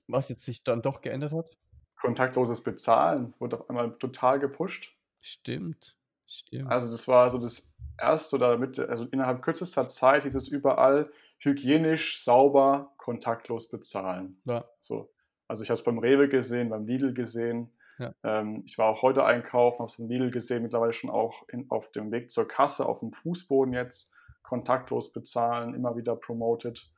was 0.08 0.28
jetzt 0.30 0.44
sich 0.44 0.64
dann 0.64 0.82
doch 0.82 1.00
geändert 1.02 1.32
hat? 1.32 1.56
Kontaktloses 1.98 2.62
Bezahlen 2.62 3.34
wurde 3.40 3.58
auf 3.58 3.68
einmal 3.68 3.96
total 3.98 4.38
gepusht. 4.38 4.94
Stimmt, 5.22 5.96
stimmt. 6.26 6.80
Also, 6.80 6.90
das 6.90 7.08
war 7.08 7.30
so 7.30 7.38
das 7.38 7.72
1. 7.96 8.32
oder 8.34 8.56
mit 8.58 8.78
also, 8.78 9.04
innerhalb 9.06 9.42
kürzester 9.42 9.88
Zeit 9.88 10.24
hieß 10.24 10.34
es 10.34 10.48
überall: 10.48 11.10
„Hygienisch, 11.38 12.22
sauber, 12.22 12.92
kontaktlos 12.98 13.68
bezahlen.“ 13.70 14.42
Ja. 14.46 14.70
So. 14.80 15.12
Also, 15.48 15.62
ich 15.62 15.70
habe 15.70 15.78
es 15.78 15.84
beim 15.84 15.98
Rewe 15.98 16.28
gesehen, 16.28 16.68
beim 16.70 16.86
Lidl 16.86 17.12
gesehen. 17.14 17.72
Ja. 18.00 18.14
Ähm, 18.24 18.62
ich 18.66 18.78
war 18.78 18.86
auch 18.86 19.02
heute 19.02 19.24
einkaufen, 19.24 19.80
habe 19.80 19.90
es 19.90 19.98
beim 19.98 20.08
Lidl 20.08 20.30
gesehen, 20.30 20.62
mittlerweile 20.62 20.94
schon 20.94 21.10
auch 21.10 21.46
in 21.48 21.70
auf 21.70 21.92
dem 21.92 22.10
Weg 22.10 22.30
zur 22.30 22.48
Kasse 22.48 22.86
aufm 22.86 23.12
Fußboden 23.12 23.74
jetzt 23.74 24.10
kontaktlos 24.42 25.12
bezahlen, 25.12 25.74
immer 25.74 25.96
wieder 25.96 26.16
promoted 26.16 26.90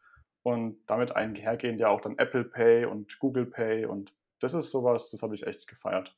und 0.44 0.78
damit 0.86 1.14
einhergehend 1.16 1.80
ja 1.80 1.88
auch 1.88 2.00
dann 2.00 2.18
Apple 2.18 2.44
Pay 2.44 2.84
und 2.86 3.18
Google 3.18 3.46
Pay 3.46 3.86
und 3.86 4.12
das 4.40 4.54
ist 4.54 4.70
so 4.70 4.84
was, 4.84 5.10
das 5.10 5.22
habe 5.22 5.34
ich 5.34 5.44
echt 5.46 5.66
gefeiert. 5.66 6.16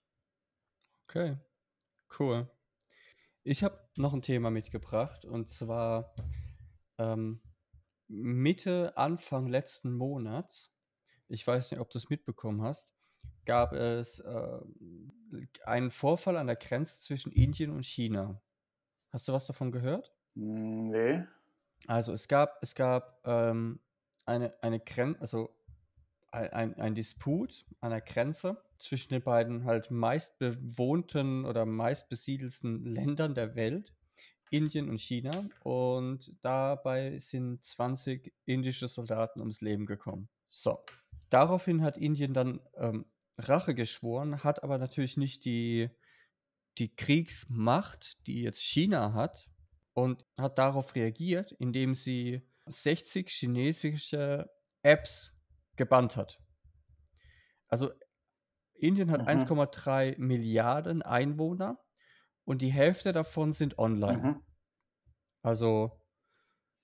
Okay, 1.09 1.38
cool. 2.18 2.49
Ich 3.44 3.64
habe 3.64 3.79
noch 3.97 4.14
'n 4.14 4.23
Thema 4.23 4.51
mitgebracht 4.51 5.25
und 5.25 5.49
zwar, 5.49 6.14
ähm, 6.99 7.42
Mitte, 8.09 8.97
Anfang 8.97 9.49
letzten 9.49 9.92
Monats, 9.92 10.75
ich 11.29 11.47
weiß 11.47 11.70
nicht, 11.70 11.81
ob 11.81 11.90
du's 11.90 12.11
mitbekommen 12.11 12.62
hast, 12.62 12.93
gab 13.44 13.72
es, 13.72 14.22
ähm, 14.26 15.12
einen 15.64 15.90
Vorfall 15.90 16.37
an 16.37 16.46
der 16.46 16.57
Grenze 16.57 16.98
zwischen 17.00 17.33
Indien 17.33 17.70
und 17.70 17.85
China. 17.85 18.40
Hast 19.11 19.28
du 19.28 19.33
was 19.33 19.46
davon 19.46 19.72
gehört? 19.72 20.12
Hm, 20.35 20.88
ne. 20.88 21.28
Also, 21.87 22.12
es 22.12 22.28
gab 22.28 22.59
es 22.62 22.74
gab, 22.74 23.20
ähm, 23.24 23.80
eine 24.26 24.54
eine 24.62 24.80
Gren 24.80 25.16
also, 25.20 25.50
ei 26.30 26.52
ein 26.52 26.74
ein 26.80 26.94
Disput 26.94 27.66
an 27.80 27.90
der 27.90 28.00
Grenze 28.00 28.62
zwischen 28.78 29.11
den 29.11 29.22
beiden 29.22 29.64
halt 29.64 29.90
meistbewohnten 29.90 31.44
oder 31.44 31.66
meistbesiedelsten 31.66 32.85
Ländern 32.85 33.35
der 33.35 33.54
Welt, 33.54 33.94
Indien 34.50 34.88
und 34.88 35.00
China. 35.00 35.48
Und 35.62 36.37
dabei 36.42 37.18
sind 37.18 37.64
20 37.64 38.33
indische 38.44 38.88
Soldaten 38.88 39.40
ums 39.40 39.61
Leben 39.61 39.87
gekommen. 39.87 40.28
So, 40.48 40.78
daraufhin 41.30 41.83
hat 41.83 41.98
Indien 41.98 42.35
dann, 42.35 42.61
ähm, 42.76 43.04
Rache 43.38 43.75
geschworen, 43.75 44.44
hat 44.44 44.62
aber 44.62 44.79
natürlich 44.79 45.16
nicht 45.16 45.44
die 45.44 45.90
die 46.79 46.94
Kriegsmacht, 46.94 48.27
die 48.27 48.42
jetzt 48.42 48.61
China 48.61 49.12
hat 49.12 49.49
und 49.92 50.25
hat 50.37 50.59
darauf 50.59 50.94
reagiert, 50.94 51.53
indem 51.53 51.94
sie 51.94 52.49
60 52.66 53.31
chinesische 53.31 54.51
Apps 54.83 55.33
gebannt 55.77 56.16
hat. 56.16 56.40
Also, 57.68 57.92
Indien 58.75 59.11
hat 59.11 59.27
eins 59.27 59.44
Mhm. 59.44 59.49
Komma 59.49 59.66
drei 59.66 60.16
Milliarden 60.18 61.03
Einwohner 61.03 61.79
und 62.44 62.61
die 62.62 62.73
Hälfte 62.73 63.12
davon 63.12 63.53
sind 63.53 63.79
online. 63.79 64.18
Mhm. 64.18 64.42
Also, 65.42 66.01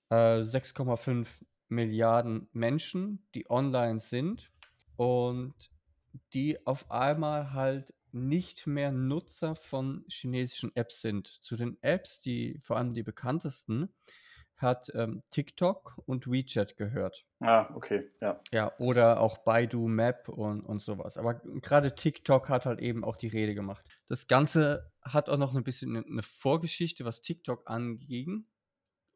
äh, 0.09 0.43
6,5 0.43 1.45
Milliarden 1.67 2.49
Menschen, 2.53 3.27
die 3.35 3.49
online 3.49 3.99
sind 3.99 4.51
und 4.97 5.71
die 6.33 6.65
auf 6.67 6.91
einmal 6.91 7.53
halt 7.53 7.93
nicht 8.11 8.67
mehr 8.67 8.91
Nutzer 8.91 9.55
von 9.55 10.05
chinesischen 10.09 10.75
Apps 10.75 11.01
sind. 11.01 11.27
Zu 11.27 11.55
den 11.57 11.77
Apps, 11.83 12.21
die 12.21 12.59
vor 12.61 12.77
allem 12.77 12.93
die 12.93 13.03
bekanntesten, 13.03 13.93
hat, 14.57 14.91
ähm, 14.95 15.23
TikTok 15.31 16.01
und 16.05 16.27
WeChat 16.31 16.77
gehört. 16.77 17.23
Ah, 17.41 17.71
okay, 17.75 18.11
ja. 18.21 18.43
Ja, 18.53 18.73
oder 18.79 19.21
auch 19.21 19.37
Baidu 19.39 19.87
Map 19.87 20.27
und 20.27 20.59
und 20.65 20.81
so 20.81 20.97
was. 20.97 21.17
Aber 21.17 21.35
grade 21.35 21.95
TikTok 21.95 22.49
hat 22.49 22.65
halt 22.65 22.81
eben 22.81 23.05
auch 23.05 23.17
die 23.17 23.29
Rede 23.29 23.55
gemacht. 23.55 23.87
Das 24.09 24.27
Ganze 24.27 24.91
hat 25.01 25.29
auch 25.29 25.37
noch 25.37 25.55
'n 25.55 25.63
bisschen 25.63 25.93
'ne 25.93 26.03
'ne 26.05 26.21
Vorgeschichte, 26.21 27.05
was 27.05 27.21
TikTok 27.21 27.61
anging 27.69 28.47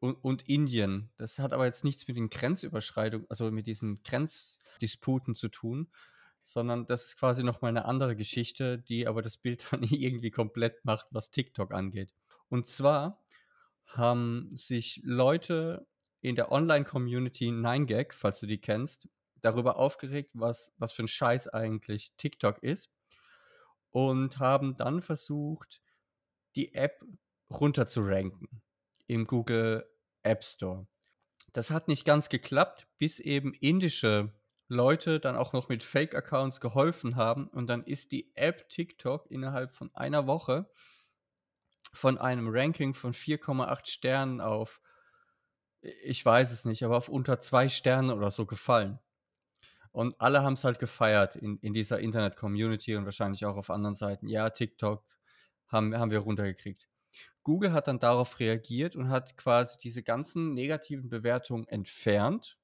u 0.02 0.10
und 0.22 0.48
Indien. 0.48 1.12
Das 1.18 1.38
hat 1.38 1.52
aber 1.52 1.66
jetzt 1.66 1.84
nichts 1.84 2.08
mit 2.08 2.16
den 2.16 2.30
Grenzüberschreitung 2.30 3.26
also, 3.30 3.50
mit 3.52 3.66
diesen 3.68 4.02
Grenzdisputen 4.04 5.34
zu 5.36 5.48
tun, 5.48 5.90
sondern 6.46 6.86
das 6.86 7.06
ist 7.08 7.18
quasi 7.18 7.42
noch 7.42 7.60
mal 7.62 7.72
'ne 7.72 7.84
andere 7.84 8.16
Geschichte, 8.16 8.78
die 8.78 9.06
aber 9.08 9.22
das 9.22 9.36
Bild 9.38 9.66
dann 9.72 9.82
irgendwie 9.84 10.30
komplett 10.30 10.84
macht, 10.84 11.08
was 11.10 11.30
TikTok 11.30 11.74
angeht. 11.74 12.14
Und 12.48 12.66
zwar 12.66 13.22
haben 13.86 14.50
sich 14.54 15.00
Leute 15.04 15.86
in 16.20 16.36
der 16.36 16.52
Online-Community 16.52 17.50
9gag, 17.52 18.12
falls 18.14 18.40
du 18.40 18.46
die 18.46 18.60
kennst, 18.60 19.08
darüber 19.42 19.76
aufgeregt, 19.76 20.30
was 20.34 20.72
was 20.78 20.92
für 20.92 21.04
ein 21.04 21.08
Scheiß 21.08 21.48
eigentlich 21.48 22.12
TikTok 22.16 22.62
ist 22.62 22.90
und 23.90 24.38
haben 24.38 24.74
dann 24.74 25.00
versucht, 25.00 25.80
die 26.56 26.74
App 26.74 27.04
runter 27.50 27.86
zu 27.86 28.02
ranken 28.02 28.62
im 29.06 29.26
Google 29.26 29.86
App 30.22 30.44
Store. 30.44 30.86
Das 31.52 31.70
hat 31.70 31.88
nicht 31.88 32.04
ganz 32.04 32.28
geklappt, 32.28 32.88
bis 32.98 33.20
eben 33.20 33.54
indische 33.54 34.32
Leute 34.68 35.20
dann 35.20 35.36
auch 35.36 35.52
noch 35.52 35.68
mit 35.68 35.82
Fake-Accounts 35.82 36.60
geholfen 36.60 37.16
haben 37.16 37.48
und 37.48 37.68
dann 37.68 37.84
ist 37.84 38.12
die 38.12 38.32
App 38.34 38.68
TikTok 38.68 39.30
innerhalb 39.30 39.72
von 39.72 39.94
einer 39.94 40.26
Woche 40.26 40.68
von 41.92 42.18
einem 42.18 42.48
Ranking 42.48 42.94
von 42.94 43.12
4,8 43.12 43.86
Sternen 43.86 44.40
auf, 44.40 44.80
ich 45.80 46.24
weiß 46.24 46.52
es 46.52 46.64
nicht, 46.64 46.84
aber 46.84 46.96
auf 46.96 47.08
unter 47.08 47.38
zwei 47.40 47.68
Sternen 47.68 48.10
oder 48.10 48.30
so 48.30 48.44
gefallen. 48.46 48.98
Und 49.92 50.20
alle 50.20 50.42
haben 50.42 50.52
es 50.52 50.64
halt 50.64 50.78
gefeiert 50.78 51.36
in, 51.36 51.58
in 51.60 51.72
dieser 51.72 52.00
Internet-Community 52.00 52.96
und 52.96 53.06
wahrscheinlich 53.06 53.46
auch 53.46 53.56
auf 53.56 53.70
anderen 53.70 53.94
Seiten. 53.94 54.28
Ja, 54.28 54.50
TikTok 54.50 55.04
haben, 55.68 55.96
haben 55.96 56.10
wir 56.10 56.18
runtergekriegt. 56.18 56.86
Google 57.42 57.72
hat 57.72 57.86
dann 57.86 57.98
darauf 57.98 58.38
reagiert 58.38 58.94
und 58.94 59.08
hat 59.08 59.36
quasi 59.36 59.78
diese 59.78 60.02
ganzen 60.02 60.52
negativen 60.52 61.08
Bewertungen 61.08 61.66
entfernt. 61.68 62.58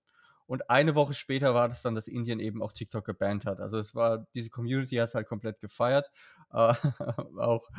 Und 0.52 0.68
eine 0.68 0.94
Woche 0.94 1.14
später 1.14 1.54
war 1.54 1.66
das 1.66 1.80
dann, 1.80 1.94
dass 1.94 2.06
Indien 2.06 2.38
eben 2.38 2.60
auch 2.60 2.72
TikTok 2.72 3.06
gebannt 3.06 3.46
hat. 3.46 3.58
Also 3.58 3.78
es 3.78 3.94
war, 3.94 4.26
diese 4.34 4.50
Community 4.50 4.96
hat 4.96 5.14
halt 5.14 5.26
komplett 5.26 5.60
gefeiert. 5.60 6.10
Äh, 6.52 6.74
auch 7.38 7.70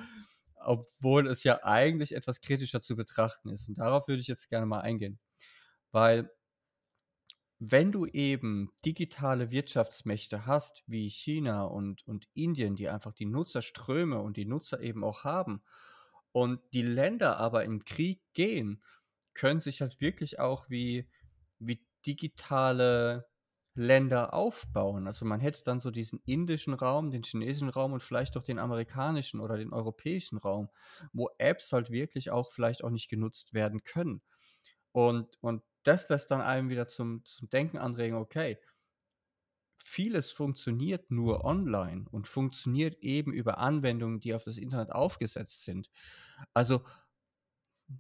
obwohl 0.56 1.28
es 1.28 1.44
ja 1.44 1.64
eigentlich 1.64 2.16
etwas 2.16 2.42
kritischer 2.42 2.82
zu 2.82 2.96
betrachten 2.96 3.50
ist. 3.50 3.70
Und 3.70 3.78
darauf 3.78 4.08
würde 4.08 4.22
ich 4.22 4.28
jetzt 4.28 4.50
gerne 4.50 4.66
mal 4.66 4.82
eingehen. 4.82 5.20
Weil 5.92 6.32
wenn 7.60 7.92
du 7.92 8.08
eben 8.08 8.72
digitale 8.84 9.52
Wirtschaftsmächte 9.52 10.48
hast, 10.48 10.82
wie 10.88 11.12
China 11.12 11.66
und, 11.66 12.02
und 12.08 12.28
Indien, 12.34 12.76
die 12.76 12.90
einfach 12.90 13.14
die 13.14 13.28
Nutzerströme 13.28 14.20
und 14.20 14.36
die 14.36 14.46
Nutzer 14.46 14.80
eben 14.80 15.04
auch 15.04 15.24
haben, 15.24 15.62
und 16.32 16.60
die 16.74 16.82
Länder 16.82 17.38
aber 17.38 17.66
in 17.66 17.86
Krieg 17.86 18.20
gehen, 18.34 18.82
können 19.36 19.60
sich 19.60 19.82
halt 19.82 20.02
wirklich 20.02 20.40
auch 20.40 20.68
wie, 20.72 21.08
wie 21.60 21.86
digitale 22.06 23.28
Länder 23.76 24.34
aufbauen. 24.34 25.08
Also 25.08 25.26
man 25.26 25.40
hätte 25.40 25.64
dann 25.64 25.80
so 25.80 25.90
diesen 25.90 26.20
indischen 26.26 26.74
Raum, 26.76 27.10
den 27.10 27.24
chinesischen 27.24 27.70
Raum 27.70 27.94
und 27.94 28.04
vielleicht 28.04 28.38
auch 28.38 28.44
den 28.44 28.60
amerikanischen 28.60 29.40
oder 29.40 29.58
den 29.58 29.74
europäischen 29.74 30.38
Raum, 30.38 30.70
wo 31.12 31.30
Apps 31.40 31.74
halt 31.74 31.90
wirklich 31.90 32.30
auch 32.30 32.52
vielleicht 32.52 32.84
auch 32.84 32.92
nicht 32.92 33.10
genutzt 33.10 33.54
werden 33.54 33.84
können. 33.84 34.22
Und, 34.92 35.38
und 35.42 35.64
das 35.84 36.08
lässt 36.10 36.30
dann 36.32 36.42
einem 36.42 36.70
wieder 36.70 36.88
zum, 36.88 37.26
zum 37.26 37.50
Denken 37.50 37.78
anregen, 37.78 38.16
okay, 38.18 38.60
vieles 39.84 40.32
funktioniert 40.32 41.12
nur 41.12 41.44
online 41.44 42.06
und 42.10 42.28
funktioniert 42.28 42.96
eben 43.02 43.34
über 43.34 43.58
Anwendungen, 43.58 44.20
die 44.20 44.34
auf 44.34 44.44
das 44.44 44.58
Internet 44.58 44.92
aufgesetzt 44.92 45.64
sind. 45.64 45.90
Also 46.54 46.84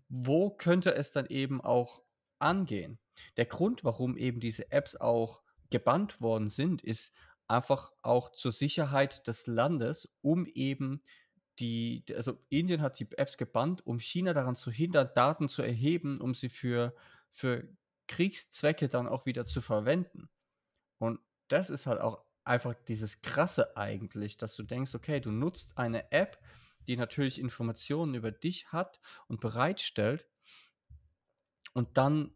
wo 0.10 0.50
könnte 0.50 0.94
es 0.96 1.12
dann 1.12 1.26
eben 1.28 1.62
auch 1.62 2.04
angehen? 2.40 3.00
Der 3.38 3.46
Grund, 3.46 3.84
warum 3.84 4.18
eben 4.18 4.40
diese 4.40 4.72
Apps 4.72 4.96
auch 4.96 5.42
gebannt 5.70 6.22
worden 6.22 6.48
sind, 6.48 6.84
ist 6.84 7.14
einfach 7.48 7.92
auch 8.02 8.30
zur 8.30 8.52
Sicherheit 8.52 9.28
des 9.28 9.48
Landes, 9.48 10.10
um 10.22 10.46
eben 10.46 11.02
die, 11.60 12.04
also 12.16 12.40
Indien 12.50 12.82
hat 12.82 13.00
die 13.00 13.08
Apps 13.18 13.38
gebannt, 13.38 13.86
um 13.86 14.00
China 14.00 14.34
daran 14.34 14.56
zu 14.56 14.72
hindern, 14.72 15.12
Daten 15.14 15.50
zu 15.50 15.62
erheben, 15.62 16.20
um 16.20 16.34
sie 16.34 16.50
für, 16.50 16.96
für 17.30 17.68
Kriegszwecke 18.08 18.90
dann 18.90 19.08
auch 19.08 19.26
wieder 19.26 19.46
zu 19.46 19.62
verwenden. 19.62 20.30
Und 20.98 21.20
das 21.48 21.70
ist 21.70 21.86
halt 21.86 22.02
auch 22.02 22.24
einfach 22.44 22.74
dieses 22.88 23.22
Krasse 23.22 23.78
eigentlich, 23.78 24.38
dass 24.38 24.56
du 24.56 24.64
denkst, 24.64 24.96
okay, 24.96 25.20
du 25.20 25.32
nutzt 25.32 25.78
eine 25.78 26.12
App, 26.12 26.40
die 26.88 26.98
natürlich 26.98 27.40
Informationen 27.40 28.16
über 28.16 28.32
dich 28.32 28.72
hat 28.72 29.00
und 29.28 29.40
bereitstellt 29.40 30.28
und 31.74 31.98
dann 31.98 32.34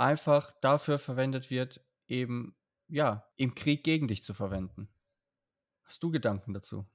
einfach 0.00 0.52
dafür 0.60 0.98
verwendet 0.98 1.50
wird, 1.50 1.80
eben, 2.08 2.56
ja, 2.88 3.24
im 3.36 3.54
Krieg 3.54 3.84
gegen 3.84 4.08
dich 4.08 4.22
zu 4.24 4.34
verwenden. 4.34 4.88
Hast 5.84 6.02
du 6.02 6.10
Gedanken 6.10 6.54
dazu? 6.54 6.86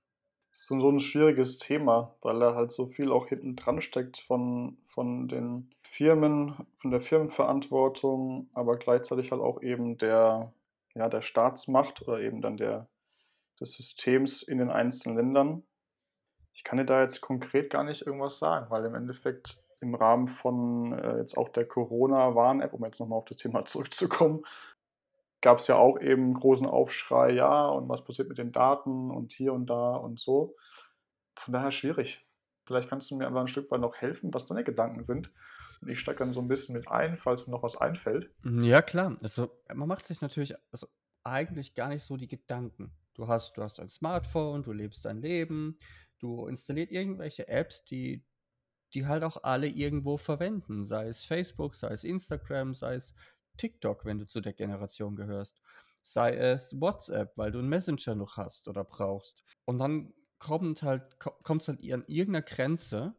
Das 0.51 0.61
ist 0.61 0.67
so 0.67 0.89
ein 0.89 0.99
schwieriges 0.99 1.57
Thema, 1.57 2.15
weil 2.21 2.39
da 2.39 2.55
halt 2.55 2.71
so 2.71 2.87
viel 2.87 3.11
auch 3.11 3.27
hinten 3.27 3.57
dran 3.57 3.81
steckt 3.81 4.19
von, 4.19 4.77
von 4.87 5.27
den 5.27 5.69
Firmen, 5.83 6.55
von 6.77 6.91
der 6.91 7.01
Firmenverantwortung, 7.01 8.49
aber 8.53 8.77
gleichzeitig 8.77 9.31
halt 9.31 9.41
auch 9.41 9.61
eben 9.61 9.97
der, 9.97 10.53
ja, 10.93 11.09
der 11.09 11.21
Staatsmacht 11.21 12.01
oder 12.07 12.21
eben 12.21 12.41
dann 12.41 12.55
der, 12.55 12.87
des 13.59 13.73
Systems 13.73 14.43
in 14.43 14.57
den 14.59 14.69
einzelnen 14.69 15.17
Ländern. 15.17 15.63
Ich 16.53 16.63
kann 16.63 16.77
dir 16.77 16.85
da 16.85 17.01
jetzt 17.01 17.19
konkret 17.19 17.69
gar 17.69 17.83
nicht 17.83 18.03
irgendwas 18.07 18.39
sagen, 18.39 18.67
weil 18.69 18.85
im 18.85 18.95
Endeffekt 18.95 19.61
im 19.81 19.95
Rahmen 19.95 20.27
von 20.27 20.93
äh, 20.93 21.17
jetzt 21.17 21.38
auch 21.38 21.49
der 21.49 21.65
Corona-Warn-App, 21.65 22.73
um 22.73 22.83
jetzt 22.85 22.99
nochmal 22.99 23.19
auf 23.19 23.25
das 23.25 23.38
Thema 23.38 23.65
zurückzukommen, 23.65 24.43
gab 25.41 25.59
es 25.59 25.67
ja 25.67 25.75
auch 25.75 25.99
eben 25.99 26.33
großen 26.33 26.67
Aufschrei, 26.67 27.31
ja, 27.31 27.67
und 27.67 27.88
was 27.88 28.03
passiert 28.03 28.29
mit 28.29 28.38
den 28.38 28.51
Daten 28.51 29.11
und 29.11 29.31
hier 29.33 29.53
und 29.53 29.67
da 29.67 29.95
und 29.95 30.19
so. 30.19 30.55
Von 31.38 31.53
daher 31.53 31.71
schwierig. 31.71 32.25
Vielleicht 32.65 32.89
kannst 32.89 33.11
du 33.11 33.15
mir 33.15 33.27
aber 33.27 33.41
ein 33.41 33.47
Stück 33.47 33.69
weit 33.69 33.81
noch 33.81 33.95
helfen, 33.95 34.33
was 34.33 34.45
deine 34.45 34.63
Gedanken 34.63 35.03
sind. 35.03 35.31
Und 35.81 35.89
ich 35.89 35.99
steige 35.99 36.19
dann 36.19 36.33
so 36.33 36.41
ein 36.41 36.47
bisschen 36.47 36.75
mit 36.75 36.88
ein, 36.88 37.17
falls 37.17 37.45
mir 37.45 37.51
noch 37.51 37.61
was 37.61 37.75
einfällt. 37.75 38.31
Ja, 38.43 38.81
klar. 38.81 39.17
Also, 39.21 39.51
man 39.73 39.88
macht 39.88 40.05
sich 40.05 40.21
natürlich 40.21 40.55
also 40.71 40.88
eigentlich 41.23 41.75
gar 41.75 41.89
nicht 41.89 42.03
so 42.03 42.17
die 42.17 42.27
Gedanken. 42.27 42.91
Du 43.13 43.27
hast, 43.27 43.55
du 43.57 43.61
hast 43.61 43.79
ein 43.79 43.88
Smartphone, 43.88 44.63
du 44.63 44.71
lebst 44.71 45.05
dein 45.05 45.21
Leben, 45.21 45.77
du 46.19 46.47
installierst 46.47 46.91
irgendwelche 46.91 47.47
Apps, 47.47 47.85
die, 47.85 48.25
die 48.95 49.05
halt 49.05 49.23
auch 49.23 49.43
alle 49.43 49.67
irgendwo 49.67 50.17
verwenden. 50.17 50.86
Sei 50.86 51.08
es 51.08 51.25
Facebook, 51.25 51.75
sei 51.75 51.89
es 51.89 52.03
Instagram, 52.03 52.73
sei 52.73 52.95
es 52.95 53.13
TikTok, 53.58 54.05
wenn 54.05 54.19
du 54.19 54.25
zu 54.25 54.41
der 54.41 54.53
Generation 54.53 55.15
gehörst. 55.15 55.62
Sei 56.03 56.36
es 56.36 56.79
WhatsApp, 56.79 57.38
weil 57.38 57.51
du 57.51 57.60
einen 57.60 57.69
Messenger 57.69 58.15
noch 58.15 58.38
hast 58.38 58.67
oder 58.67 58.84
brauchst. 58.84 59.43
Und 59.65 59.79
dann 59.79 60.13
kommt 60.39 60.84
halt, 60.84 61.19
kommt 61.19 61.62
es 61.62 61.67
halt 61.67 61.79
an 61.91 62.05
irgendeiner 62.08 62.45
Grenze, 62.45 63.15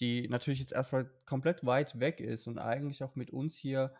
die 0.00 0.28
natürlich 0.28 0.60
jetzt 0.60 0.72
erstmal 0.72 1.10
komplett 1.24 1.64
weit 1.64 1.98
weg 1.98 2.20
ist 2.20 2.46
und 2.46 2.58
eigentlich 2.58 3.02
auch 3.02 3.16
mit 3.16 3.30
uns 3.30 3.56
hier 3.56 3.94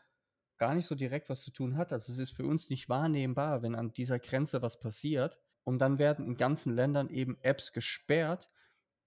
gar 0.58 0.74
nicht 0.74 0.86
so 0.86 0.94
direkt 0.94 1.30
was 1.30 1.42
zu 1.42 1.52
tun 1.52 1.76
hat. 1.76 1.92
Also 1.92 2.12
es 2.12 2.18
ist 2.18 2.32
für 2.32 2.44
uns 2.44 2.68
nicht 2.68 2.88
wahrnehmbar, 2.88 3.62
wenn 3.62 3.74
an 3.74 3.92
dieser 3.92 4.18
Grenze 4.18 4.60
was 4.62 4.78
passiert. 4.78 5.38
Und 5.64 5.78
dann 5.78 5.98
werden 5.98 6.26
in 6.26 6.36
ganzen 6.36 6.74
Ländern 6.74 7.08
eben 7.08 7.38
Apps 7.42 7.72
gesperrt, 7.72 8.48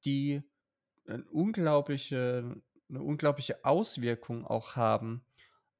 die 0.05 0.43
eine 1.07 1.23
unglaubliche, 1.25 2.61
eine 2.89 3.01
unglaubliche 3.01 3.63
Auswirkung 3.65 4.45
auch 4.45 4.75
haben 4.75 5.25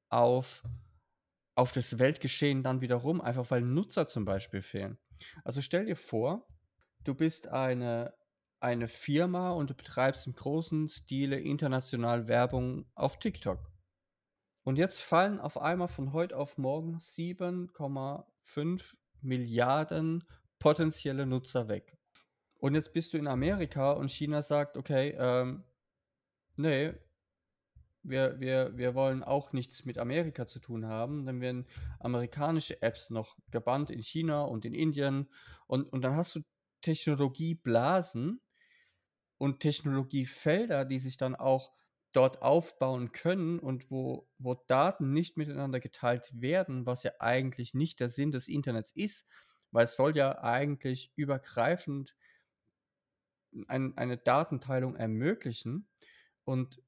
auf, 0.08 0.62
auf 1.54 1.72
das 1.72 1.98
Weltgeschehen 1.98 2.62
dann 2.62 2.80
wiederum, 2.80 3.20
einfach 3.20 3.50
weil 3.50 3.62
Nutzer 3.62 4.06
zum 4.06 4.24
Beispiel 4.24 4.62
fehlen. 4.62 4.98
Also 5.44 5.60
stell 5.60 5.86
dir 5.86 5.96
vor, 5.96 6.46
du 7.04 7.14
bist 7.14 7.48
eine, 7.48 8.14
eine 8.60 8.88
Firma 8.88 9.50
und 9.50 9.70
du 9.70 9.74
betreibst 9.74 10.26
im 10.26 10.34
großen 10.34 10.88
Stile 10.88 11.38
international 11.38 12.28
Werbung 12.28 12.86
auf 12.94 13.18
TikTok. 13.18 13.70
Und 14.64 14.76
jetzt 14.76 15.00
fallen 15.00 15.40
auf 15.40 15.58
einmal 15.58 15.88
von 15.88 16.12
heute 16.12 16.36
auf 16.36 16.56
morgen 16.56 16.98
7,5 16.98 18.94
Milliarden 19.20 20.24
potenzielle 20.58 21.26
Nutzer 21.26 21.68
weg. 21.68 21.98
Und 22.62 22.76
jetzt 22.76 22.92
bist 22.92 23.12
du 23.12 23.18
in 23.18 23.26
Amerika 23.26 23.90
und 23.90 24.08
China 24.08 24.40
sagt, 24.40 24.76
okay, 24.76 25.16
ähm, 25.18 25.64
nee, 26.54 26.94
wir, 28.04 28.38
wir, 28.38 28.76
wir 28.76 28.94
wollen 28.94 29.24
auch 29.24 29.52
nichts 29.52 29.84
mit 29.84 29.98
Amerika 29.98 30.46
zu 30.46 30.60
tun 30.60 30.86
haben. 30.86 31.26
Dann 31.26 31.40
werden 31.40 31.66
amerikanische 31.98 32.80
Apps 32.80 33.10
noch 33.10 33.36
gebannt 33.50 33.90
in 33.90 34.00
China 34.00 34.42
und 34.42 34.64
in 34.64 34.74
Indien. 34.74 35.28
Und, 35.66 35.92
und 35.92 36.02
dann 36.02 36.14
hast 36.14 36.36
du 36.36 36.42
Technologieblasen 36.82 38.40
und 39.38 39.58
Technologiefelder, 39.58 40.84
die 40.84 41.00
sich 41.00 41.16
dann 41.16 41.34
auch 41.34 41.72
dort 42.12 42.42
aufbauen 42.42 43.10
können 43.10 43.58
und 43.58 43.90
wo, 43.90 44.28
wo 44.38 44.54
Daten 44.54 45.12
nicht 45.12 45.36
miteinander 45.36 45.80
geteilt 45.80 46.30
werden, 46.32 46.86
was 46.86 47.02
ja 47.02 47.10
eigentlich 47.18 47.74
nicht 47.74 47.98
der 47.98 48.08
Sinn 48.08 48.30
des 48.30 48.46
Internets 48.46 48.92
ist, 48.92 49.26
weil 49.72 49.82
es 49.82 49.96
soll 49.96 50.16
ja 50.16 50.40
eigentlich 50.42 51.12
übergreifend 51.16 52.14
ein, 53.68 53.96
eine 53.96 54.16
Datenteilung 54.18 54.96
ermöglichen. 54.96 55.88
Und 56.44 56.82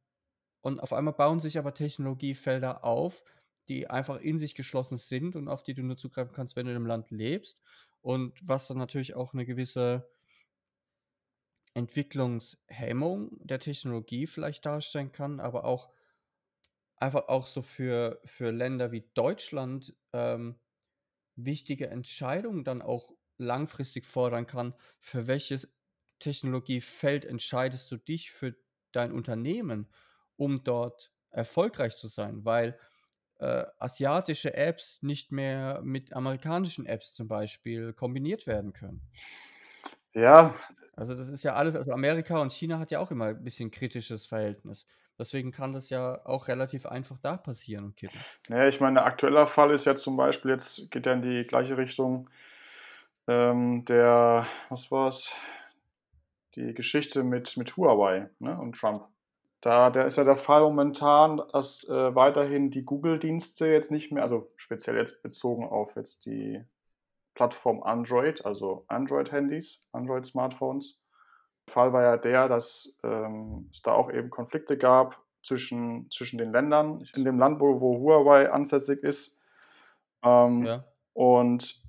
und 0.65 0.81
auf 0.81 0.95
einmal 0.95 1.13
bauen 1.13 1.41
sich 1.41 1.59
aber 1.59 1.75
Technologiefelder 1.75 2.85
auf, 2.85 3.23
die 3.69 3.91
einfach 3.91 4.19
in 4.21 4.39
sich 4.39 4.55
geschlossen 4.55 4.97
sind 4.97 5.37
und 5.37 5.47
auf 5.49 5.63
die 5.63 5.75
du 5.75 5.83
nur 5.83 5.99
zugreifen 5.99 6.33
kannst, 6.35 6.57
wenn 6.57 6.65
du 6.65 6.73
einem 6.73 6.87
Land 6.87 7.11
lebst. 7.11 7.61
Und 8.01 8.39
was 8.43 8.67
dann 8.67 8.79
natürlich 8.79 9.15
auch 9.15 9.35
eine 9.35 9.45
gewisse 9.45 10.09
Entwicklungshemmung 11.75 13.47
der 13.47 13.59
Technologie 13.59 14.27
vielleicht 14.27 14.65
darstellen 14.65 15.13
kann, 15.13 15.39
aber 15.39 15.65
auch 15.65 15.91
einfach 16.97 17.29
auch 17.29 17.47
so 17.47 17.61
für, 17.61 18.21
für 18.25 18.51
Länder 18.51 18.91
wie 18.91 19.11
Deutschland 19.15 19.95
ähm, 20.13 20.61
wichtige 21.37 21.89
Entscheidungen 21.89 22.65
dann 22.65 22.81
auch 22.81 23.13
langfristig 23.37 24.07
fordern 24.07 24.47
kann. 24.47 24.75
Für 24.99 25.27
welches 25.27 25.75
Technologiefeld 26.19 27.25
entscheidest 27.25 27.91
du 27.91 27.97
dich 27.97 28.31
für 28.31 28.55
dein 28.93 29.13
Unternehmen, 29.13 29.89
um 30.37 30.65
dort 30.65 31.13
erfolgreich 31.31 31.97
zu 31.97 32.09
sein? 32.09 32.45
Weil 32.45 32.79
äh, 33.39 33.65
asiatische 33.79 34.55
Apps 34.55 35.03
nicht 35.03 35.33
mehr 35.33 35.81
mit 35.83 36.13
amerikanischen 36.13 36.87
Apps 36.87 37.15
zum 37.15 37.29
Beispiel 37.29 37.93
kombiniert 37.93 38.47
werden 38.47 38.73
können. 38.73 39.03
Ja. 40.13 40.55
Also 40.97 41.15
das 41.15 41.29
ist 41.29 41.43
ja 41.43 41.55
alles, 41.55 41.75
also 41.75 41.93
Amerika 41.93 42.39
und 42.39 42.53
China 42.53 42.79
hat 42.79 42.93
ja 42.93 43.01
auch 43.01 43.11
immer 43.11 43.27
ein 43.27 43.43
bisschen 43.43 43.71
kritisches 43.71 44.27
Verhältnis. 44.27 44.87
Deswegen 45.19 45.53
kann 45.53 45.73
das 45.73 45.91
ja 45.91 46.25
auch 46.25 46.49
relativ 46.49 46.87
einfach 46.87 47.19
da 47.19 47.37
passieren 47.37 47.85
und 47.85 47.97
kippen. 47.97 48.19
Ja, 48.49 48.67
ich 48.67 48.81
meine, 48.81 49.03
aktueller 49.03 49.47
Fall 49.47 49.73
ist 49.73 49.87
ja 49.87 49.95
zum 49.95 50.17
Beispiel, 50.17 50.51
jetzt 50.51 50.91
geht 50.91 51.07
er 51.07 51.15
in 51.15 51.23
die 51.23 51.45
gleiche 51.45 51.77
Richtung, 51.77 52.31
ähm, 53.27 53.85
der, 53.85 54.47
was 54.69 54.91
war's? 54.91 55.33
Die 56.57 56.75
Geschichte 56.75 57.25
mit, 57.25 57.57
mit 57.57 57.77
Huawei 57.77 58.31
ne, 58.39 58.59
und 58.59 58.77
Trump. 58.77 59.07
Da 59.61 59.89
der 59.89 60.05
ist 60.05 60.17
ja 60.17 60.25
der 60.25 60.37
Fall 60.37 60.61
momentan, 60.61 61.41
dass 61.53 61.89
äh, 61.89 62.15
weiterhin 62.15 62.71
die 62.71 62.85
Google-Dienste 62.85 63.67
jetzt 63.67 63.91
nicht 63.91 64.13
mehr, 64.13 64.23
also 64.23 64.53
speziell 64.57 64.97
jetzt 64.97 65.23
bezogen 65.23 65.65
auf 65.65 65.97
jetzt 65.97 66.27
die 66.27 66.63
Plattform 67.35 67.83
Android, 67.83 68.45
also 68.45 68.85
Android-Handys, 68.89 69.83
Android-Smartphones. 69.93 71.03
Der 71.67 71.73
Fall 71.73 71.93
war 71.93 72.03
ja 72.03 72.17
der, 72.19 72.49
dass 72.49 72.95
ähm, 73.03 73.71
es 73.73 73.81
da 73.81 73.93
auch 73.93 74.13
eben 74.13 74.31
Konflikte 74.31 74.77
gab 74.77 75.19
zwischen, 75.43 76.11
zwischen 76.11 76.39
den 76.39 76.53
Ländern. 76.53 77.07
In 77.17 77.25
dem 77.25 77.39
Land, 77.39 77.59
wo, 77.61 77.81
wo 77.81 77.99
Huawei 77.99 78.51
ansässig 78.51 79.03
ist. 79.03 79.39
Ähm, 80.23 80.65
ja. 80.65 80.85
Und 81.15 81.83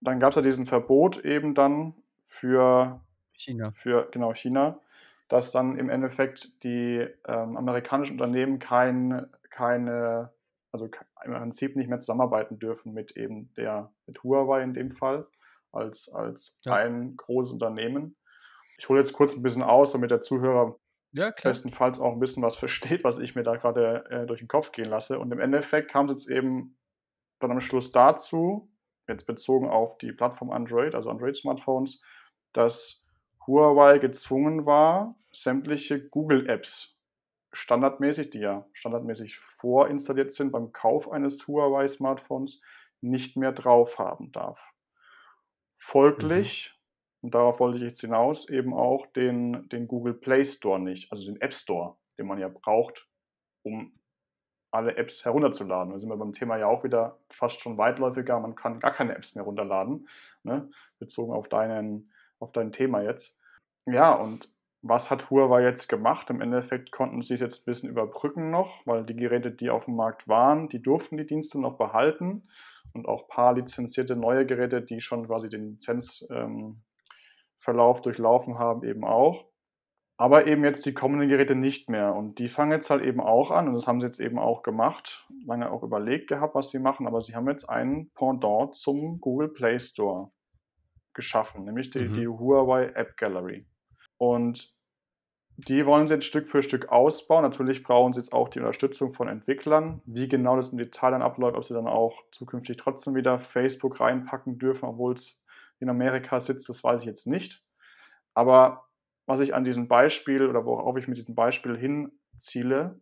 dann 0.00 0.20
gab 0.20 0.30
es 0.30 0.36
ja 0.36 0.42
diesen 0.42 0.66
Verbot 0.66 1.24
eben 1.24 1.54
dann 1.54 1.94
für 2.26 3.00
China. 3.40 3.72
Für 3.72 4.08
genau 4.10 4.34
China 4.34 4.80
dass 5.30 5.52
dann 5.52 5.78
im 5.78 5.88
Endeffekt 5.88 6.62
die 6.64 7.06
ähm, 7.26 7.56
amerikanischen 7.56 8.14
Unternehmen 8.14 8.58
kein, 8.58 9.30
keine, 9.50 10.32
also 10.72 10.90
im 11.24 11.32
Prinzip 11.32 11.76
nicht 11.76 11.88
mehr 11.88 12.00
zusammenarbeiten 12.00 12.58
dürfen 12.58 12.92
mit 12.92 13.16
eben 13.16 13.54
der, 13.54 13.92
mit 14.06 14.22
Huawei 14.24 14.62
in 14.62 14.74
dem 14.74 14.90
Fall, 14.90 15.28
als, 15.70 16.12
als 16.12 16.58
ja. 16.64 16.74
ein 16.74 17.16
großes 17.16 17.52
Unternehmen. 17.52 18.16
Ich 18.76 18.88
hole 18.88 18.98
jetzt 18.98 19.12
kurz 19.12 19.36
ein 19.36 19.42
bisschen 19.42 19.62
aus, 19.62 19.92
damit 19.92 20.10
der 20.10 20.20
Zuhörer 20.20 20.76
ja, 21.12 21.30
bestenfalls 21.30 22.00
auch 22.00 22.12
ein 22.12 22.20
bisschen 22.20 22.42
was 22.42 22.56
versteht, 22.58 23.04
was 23.04 23.20
ich 23.20 23.36
mir 23.36 23.44
da 23.44 23.54
gerade 23.54 24.04
äh, 24.10 24.26
durch 24.26 24.40
den 24.40 24.48
Kopf 24.48 24.72
gehen 24.72 24.88
lasse. 24.90 25.20
Und 25.20 25.30
im 25.30 25.38
Endeffekt 25.38 25.92
kam 25.92 26.06
es 26.06 26.24
jetzt 26.24 26.30
eben 26.30 26.76
dann 27.38 27.52
am 27.52 27.60
Schluss 27.60 27.92
dazu, 27.92 28.68
jetzt 29.06 29.26
bezogen 29.26 29.68
auf 29.68 29.96
die 29.98 30.10
Plattform 30.10 30.50
Android, 30.50 30.96
also 30.96 31.08
Android-Smartphones, 31.08 32.02
dass 32.52 33.04
Huawei 33.46 33.98
gezwungen 33.98 34.66
war, 34.66 35.14
sämtliche 35.32 36.00
Google-Apps 36.08 36.96
standardmäßig, 37.52 38.30
die 38.30 38.40
ja 38.40 38.66
standardmäßig 38.72 39.38
vorinstalliert 39.38 40.32
sind 40.32 40.52
beim 40.52 40.72
Kauf 40.72 41.10
eines 41.10 41.46
Huawei-Smartphones, 41.46 42.62
nicht 43.00 43.36
mehr 43.36 43.52
drauf 43.52 43.98
haben 43.98 44.30
darf. 44.32 44.60
Folglich, 45.78 46.78
mhm. 47.20 47.26
und 47.26 47.34
darauf 47.34 47.60
wollte 47.60 47.78
ich 47.78 47.84
jetzt 47.84 48.00
hinaus, 48.00 48.48
eben 48.48 48.74
auch 48.74 49.06
den, 49.06 49.68
den 49.70 49.88
Google 49.88 50.14
Play 50.14 50.44
Store 50.44 50.78
nicht, 50.78 51.10
also 51.10 51.26
den 51.26 51.40
App 51.40 51.54
Store, 51.54 51.96
den 52.18 52.26
man 52.26 52.38
ja 52.38 52.48
braucht, 52.48 53.08
um 53.62 53.98
alle 54.70 54.96
Apps 54.96 55.24
herunterzuladen. 55.24 55.92
Da 55.92 55.98
sind 55.98 56.08
wir 56.08 56.16
beim 56.16 56.32
Thema 56.32 56.56
ja 56.56 56.66
auch 56.68 56.84
wieder 56.84 57.18
fast 57.28 57.60
schon 57.60 57.76
weitläufiger. 57.76 58.38
Man 58.38 58.54
kann 58.54 58.78
gar 58.78 58.92
keine 58.92 59.16
Apps 59.16 59.34
mehr 59.34 59.44
runterladen, 59.44 60.08
ne? 60.44 60.70
bezogen 60.98 61.32
auf, 61.32 61.48
deinen, 61.48 62.09
auf 62.40 62.52
dein 62.52 62.72
Thema 62.72 63.02
jetzt. 63.02 63.38
Ja, 63.86 64.12
und 64.14 64.50
was 64.82 65.10
hat 65.10 65.30
Huawei 65.30 65.62
jetzt 65.62 65.88
gemacht? 65.88 66.30
Im 66.30 66.40
Endeffekt 66.40 66.90
konnten 66.90 67.20
sie 67.20 67.34
es 67.34 67.40
jetzt 67.40 67.62
ein 67.62 67.64
bisschen 67.66 67.90
überbrücken 67.90 68.50
noch, 68.50 68.86
weil 68.86 69.04
die 69.04 69.16
Geräte, 69.16 69.50
die 69.50 69.70
auf 69.70 69.84
dem 69.84 69.96
Markt 69.96 70.26
waren, 70.26 70.68
die 70.68 70.82
durften 70.82 71.18
die 71.18 71.26
Dienste 71.26 71.60
noch 71.60 71.76
behalten 71.76 72.48
und 72.94 73.06
auch 73.06 73.22
ein 73.22 73.28
paar 73.28 73.54
lizenzierte 73.54 74.16
neue 74.16 74.46
Geräte, 74.46 74.80
die 74.80 75.00
schon 75.00 75.26
quasi 75.26 75.48
den 75.48 75.72
Lizenzverlauf 75.72 76.78
ähm, 77.98 78.02
durchlaufen 78.02 78.58
haben, 78.58 78.84
eben 78.84 79.04
auch. 79.04 79.44
Aber 80.16 80.46
eben 80.46 80.64
jetzt 80.64 80.84
die 80.84 80.92
kommenden 80.92 81.28
Geräte 81.28 81.54
nicht 81.54 81.88
mehr. 81.88 82.14
Und 82.14 82.38
die 82.38 82.48
fangen 82.48 82.72
jetzt 82.72 82.90
halt 82.90 83.02
eben 83.02 83.20
auch 83.20 83.50
an, 83.50 83.68
und 83.68 83.74
das 83.74 83.86
haben 83.86 84.00
sie 84.00 84.06
jetzt 84.06 84.20
eben 84.20 84.38
auch 84.38 84.62
gemacht, 84.62 85.26
lange 85.46 85.70
auch 85.70 85.82
überlegt 85.82 86.28
gehabt, 86.28 86.54
was 86.54 86.70
sie 86.70 86.78
machen, 86.78 87.06
aber 87.06 87.22
sie 87.22 87.34
haben 87.34 87.48
jetzt 87.48 87.68
einen 87.68 88.10
Pendant 88.12 88.74
zum 88.74 89.20
Google 89.20 89.48
Play 89.48 89.78
Store 89.78 90.30
geschaffen, 91.14 91.64
nämlich 91.64 91.90
die, 91.90 92.08
mhm. 92.08 92.14
die 92.14 92.28
Huawei 92.28 92.86
App 92.86 93.16
Gallery. 93.16 93.66
Und 94.18 94.74
die 95.56 95.84
wollen 95.84 96.06
sie 96.06 96.14
jetzt 96.14 96.26
Stück 96.26 96.48
für 96.48 96.62
Stück 96.62 96.88
ausbauen. 96.88 97.42
Natürlich 97.42 97.82
brauchen 97.82 98.12
sie 98.12 98.20
jetzt 98.20 98.32
auch 98.32 98.48
die 98.48 98.60
Unterstützung 98.60 99.12
von 99.12 99.28
Entwicklern. 99.28 100.00
Wie 100.06 100.28
genau 100.28 100.56
das 100.56 100.70
im 100.70 100.78
Detail 100.78 101.10
dann 101.10 101.22
abläuft, 101.22 101.56
ob 101.56 101.64
sie 101.64 101.74
dann 101.74 101.86
auch 101.86 102.22
zukünftig 102.32 102.76
trotzdem 102.78 103.14
wieder 103.14 103.40
Facebook 103.40 104.00
reinpacken 104.00 104.58
dürfen, 104.58 104.86
obwohl 104.86 105.14
es 105.14 105.42
in 105.80 105.88
Amerika 105.88 106.40
sitzt, 106.40 106.68
das 106.68 106.82
weiß 106.82 107.00
ich 107.00 107.06
jetzt 107.06 107.26
nicht. 107.26 107.62
Aber 108.34 108.88
was 109.26 109.40
ich 109.40 109.54
an 109.54 109.64
diesem 109.64 109.88
Beispiel 109.88 110.46
oder 110.46 110.64
worauf 110.64 110.96
ich 110.96 111.08
mit 111.08 111.18
diesem 111.18 111.34
Beispiel 111.34 111.76
hinziele, 111.76 113.00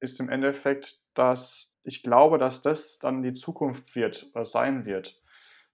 ist 0.00 0.20
im 0.20 0.28
Endeffekt, 0.28 1.00
dass 1.14 1.76
ich 1.82 2.02
glaube, 2.02 2.38
dass 2.38 2.62
das 2.62 2.98
dann 2.98 3.22
die 3.22 3.32
Zukunft 3.32 3.94
wird 3.94 4.30
oder 4.34 4.44
sein 4.44 4.84
wird. 4.84 5.20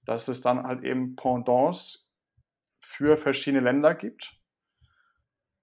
Dass 0.06 0.28
es 0.28 0.40
dann 0.40 0.64
halt 0.64 0.84
eben 0.84 1.16
Pendants 1.16 2.08
für 2.80 3.16
verschiedene 3.16 3.62
Länder 3.62 3.94
gibt 3.94 4.38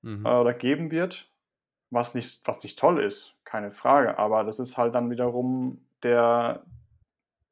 mhm. 0.01 0.25
äh, 0.25 0.29
oder 0.29 0.53
geben 0.53 0.91
wird, 0.91 1.29
was 1.89 2.15
nicht, 2.15 2.45
was 2.47 2.63
nicht 2.63 2.79
toll 2.79 3.03
ist, 3.03 3.35
keine 3.43 3.71
Frage. 3.71 4.17
Aber 4.17 4.43
das 4.43 4.59
ist 4.59 4.77
halt 4.77 4.95
dann 4.95 5.09
wiederum 5.09 5.85
der, 6.03 6.65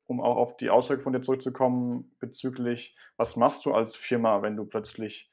um 0.08 0.21
auch 0.21 0.38
auf 0.38 0.58
die 0.58 0.69
Aussage 0.69 1.02
von 1.02 1.13
dir 1.13 1.21
zurückzukommen, 1.21 2.15
bezüglich, 2.19 2.95
was 3.17 3.36
machst 3.36 3.65
du 3.65 3.73
als 3.73 3.95
Firma, 3.95 4.41
wenn 4.41 4.56
du 4.56 4.65
plötzlich 4.65 5.30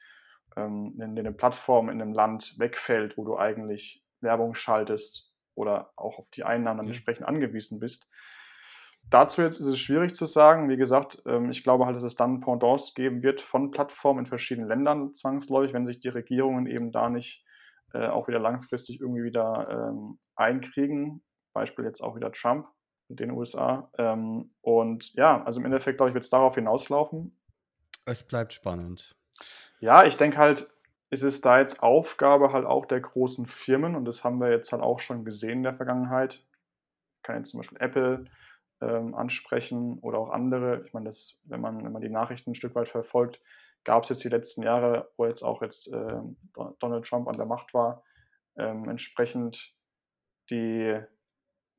ähm, 0.55 0.93
in, 0.95 1.17
in 1.17 1.19
eine 1.19 1.31
Plattform 1.31 1.89
in 1.89 2.01
einem 2.01 2.13
Land 2.13 2.55
wegfällt, 2.59 3.17
wo 3.17 3.25
du 3.25 3.37
eigentlich 3.37 4.03
Werbung 4.21 4.53
schaltest 4.55 5.33
oder 5.55 5.91
auch 5.95 6.19
auf 6.19 6.29
die 6.31 6.43
Einnahmen 6.43 6.81
mhm. 6.81 6.87
entsprechend 6.87 7.27
angewiesen 7.27 7.79
bist. 7.79 8.07
Dazu 9.09 9.41
jetzt 9.41 9.59
ist 9.59 9.67
es 9.67 9.79
schwierig 9.79 10.15
zu 10.15 10.25
sagen. 10.25 10.69
Wie 10.69 10.77
gesagt, 10.77 11.21
ähm, 11.25 11.49
ich 11.49 11.63
glaube 11.63 11.85
halt, 11.85 11.95
dass 11.95 12.03
es 12.03 12.15
dann 12.15 12.41
Pendants 12.41 12.93
geben 12.93 13.23
wird 13.23 13.39
von 13.39 13.71
Plattformen 13.71 14.19
in 14.19 14.25
verschiedenen 14.25 14.67
Ländern 14.67 15.13
zwangsläufig, 15.13 15.73
wenn 15.73 15.85
sich 15.85 15.99
die 15.99 16.09
Regierungen 16.09 16.67
eben 16.67 16.91
da 16.91 17.09
nicht 17.09 17.45
äh, 17.93 18.07
auch 18.07 18.27
wieder 18.27 18.39
langfristig 18.39 18.99
irgendwie 18.99 19.23
wieder 19.23 19.91
ähm, 19.91 20.19
einkriegen. 20.35 21.23
Beispiel 21.53 21.85
jetzt 21.85 22.01
auch 22.01 22.15
wieder 22.15 22.31
Trump 22.31 22.67
mit 23.07 23.19
den 23.19 23.31
USA. 23.31 23.89
Ähm, 23.97 24.51
und 24.61 25.13
ja, 25.13 25.43
also 25.43 25.59
im 25.59 25.65
Endeffekt, 25.65 25.97
glaube 25.97 26.09
ich, 26.09 26.13
wird 26.13 26.25
es 26.25 26.29
darauf 26.29 26.55
hinauslaufen. 26.55 27.37
Es 28.05 28.23
bleibt 28.23 28.53
spannend. 28.53 29.15
Ja, 29.79 30.05
ich 30.05 30.17
denke 30.17 30.37
halt, 30.37 30.69
ist 31.09 31.23
es 31.23 31.39
da 31.41 31.59
jetzt 31.59 31.81
Aufgabe 31.81 32.51
halt 32.51 32.65
auch 32.65 32.85
der 32.85 32.99
großen 32.99 33.45
Firmen 33.45 33.95
und 33.95 34.05
das 34.05 34.23
haben 34.23 34.39
wir 34.39 34.49
jetzt 34.49 34.71
halt 34.71 34.81
auch 34.81 34.99
schon 34.99 35.23
gesehen 35.23 35.59
in 35.59 35.63
der 35.63 35.75
Vergangenheit. 35.75 36.43
Ich 37.17 37.23
kann 37.23 37.37
jetzt 37.37 37.51
zum 37.51 37.61
Beispiel 37.61 37.79
Apple 37.79 38.25
ähm, 38.81 39.15
ansprechen 39.15 39.99
oder 39.99 40.19
auch 40.19 40.29
andere. 40.29 40.83
Ich 40.85 40.93
meine, 40.93 41.09
das, 41.09 41.37
wenn 41.43 41.61
man, 41.61 41.83
wenn 41.83 41.91
man 41.91 42.01
die 42.01 42.09
Nachrichten 42.09 42.51
ein 42.51 42.55
Stück 42.55 42.75
weit 42.75 42.89
verfolgt, 42.89 43.41
gab 43.83 44.03
es 44.03 44.09
jetzt 44.09 44.23
die 44.23 44.29
letzten 44.29 44.63
Jahre, 44.63 45.09
wo 45.17 45.25
jetzt 45.25 45.43
auch 45.43 45.61
jetzt 45.61 45.91
äh, 45.91 46.19
Donald 46.79 47.05
Trump 47.05 47.27
an 47.27 47.37
der 47.37 47.45
Macht 47.45 47.73
war, 47.73 48.03
ähm, 48.57 48.89
entsprechend 48.89 49.73
die 50.49 50.99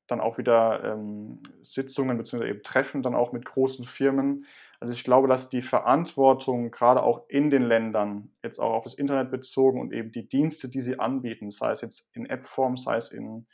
dann 0.08 0.20
auch 0.20 0.38
wieder 0.38 0.82
ähm, 0.84 1.42
Sitzungen 1.62 2.16
bzw. 2.16 2.48
eben 2.48 2.62
Treffen 2.62 3.02
dann 3.02 3.14
auch 3.14 3.32
mit 3.32 3.44
großen 3.44 3.84
Firmen. 3.84 4.46
Also 4.80 4.92
ich 4.92 5.04
glaube, 5.04 5.28
dass 5.28 5.50
die 5.50 5.62
Verantwortung 5.62 6.70
gerade 6.70 7.02
auch 7.02 7.28
in 7.28 7.50
den 7.50 7.62
Ländern, 7.62 8.32
jetzt 8.42 8.58
auch 8.58 8.72
auf 8.72 8.84
das 8.84 8.94
Internet 8.94 9.30
bezogen 9.30 9.80
und 9.80 9.92
eben 9.92 10.10
die 10.10 10.26
Dienste, 10.26 10.68
die 10.68 10.80
sie 10.80 10.98
anbieten, 10.98 11.50
sei 11.50 11.72
es 11.72 11.82
jetzt 11.82 12.10
in 12.14 12.26
App-Form, 12.26 12.78
sei 12.78 12.96
es 12.96 13.12
in, 13.12 13.46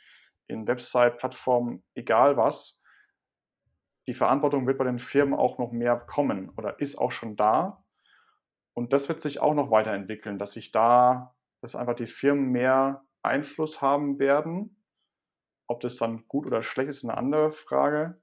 in 0.47 0.65
Website-Plattformen, 0.65 1.83
egal 1.93 2.37
was, 2.37 2.79
die 4.07 4.13
Verantwortung 4.13 4.67
wird 4.67 4.77
bei 4.77 4.83
den 4.83 4.99
Firmen 4.99 5.33
auch 5.33 5.57
noch 5.57 5.71
mehr 5.71 5.97
kommen 5.97 6.51
oder 6.57 6.79
ist 6.79 6.97
auch 6.97 7.11
schon 7.11 7.35
da. 7.35 7.83
Und 8.73 8.93
das 8.93 9.09
wird 9.09 9.21
sich 9.21 9.39
auch 9.39 9.53
noch 9.53 9.71
weiterentwickeln, 9.71 10.37
dass 10.37 10.51
sich 10.51 10.71
da, 10.71 11.35
dass 11.61 11.75
einfach 11.75 11.95
die 11.95 12.07
Firmen 12.07 12.51
mehr 12.51 13.05
Einfluss 13.23 13.81
haben 13.81 14.19
werden. 14.19 14.83
Ob 15.67 15.79
das 15.79 15.95
dann 15.95 16.27
gut 16.27 16.45
oder 16.45 16.61
schlecht 16.61 16.89
ist, 16.89 16.97
ist 16.97 17.03
eine 17.05 17.17
andere 17.17 17.51
Frage. 17.51 18.21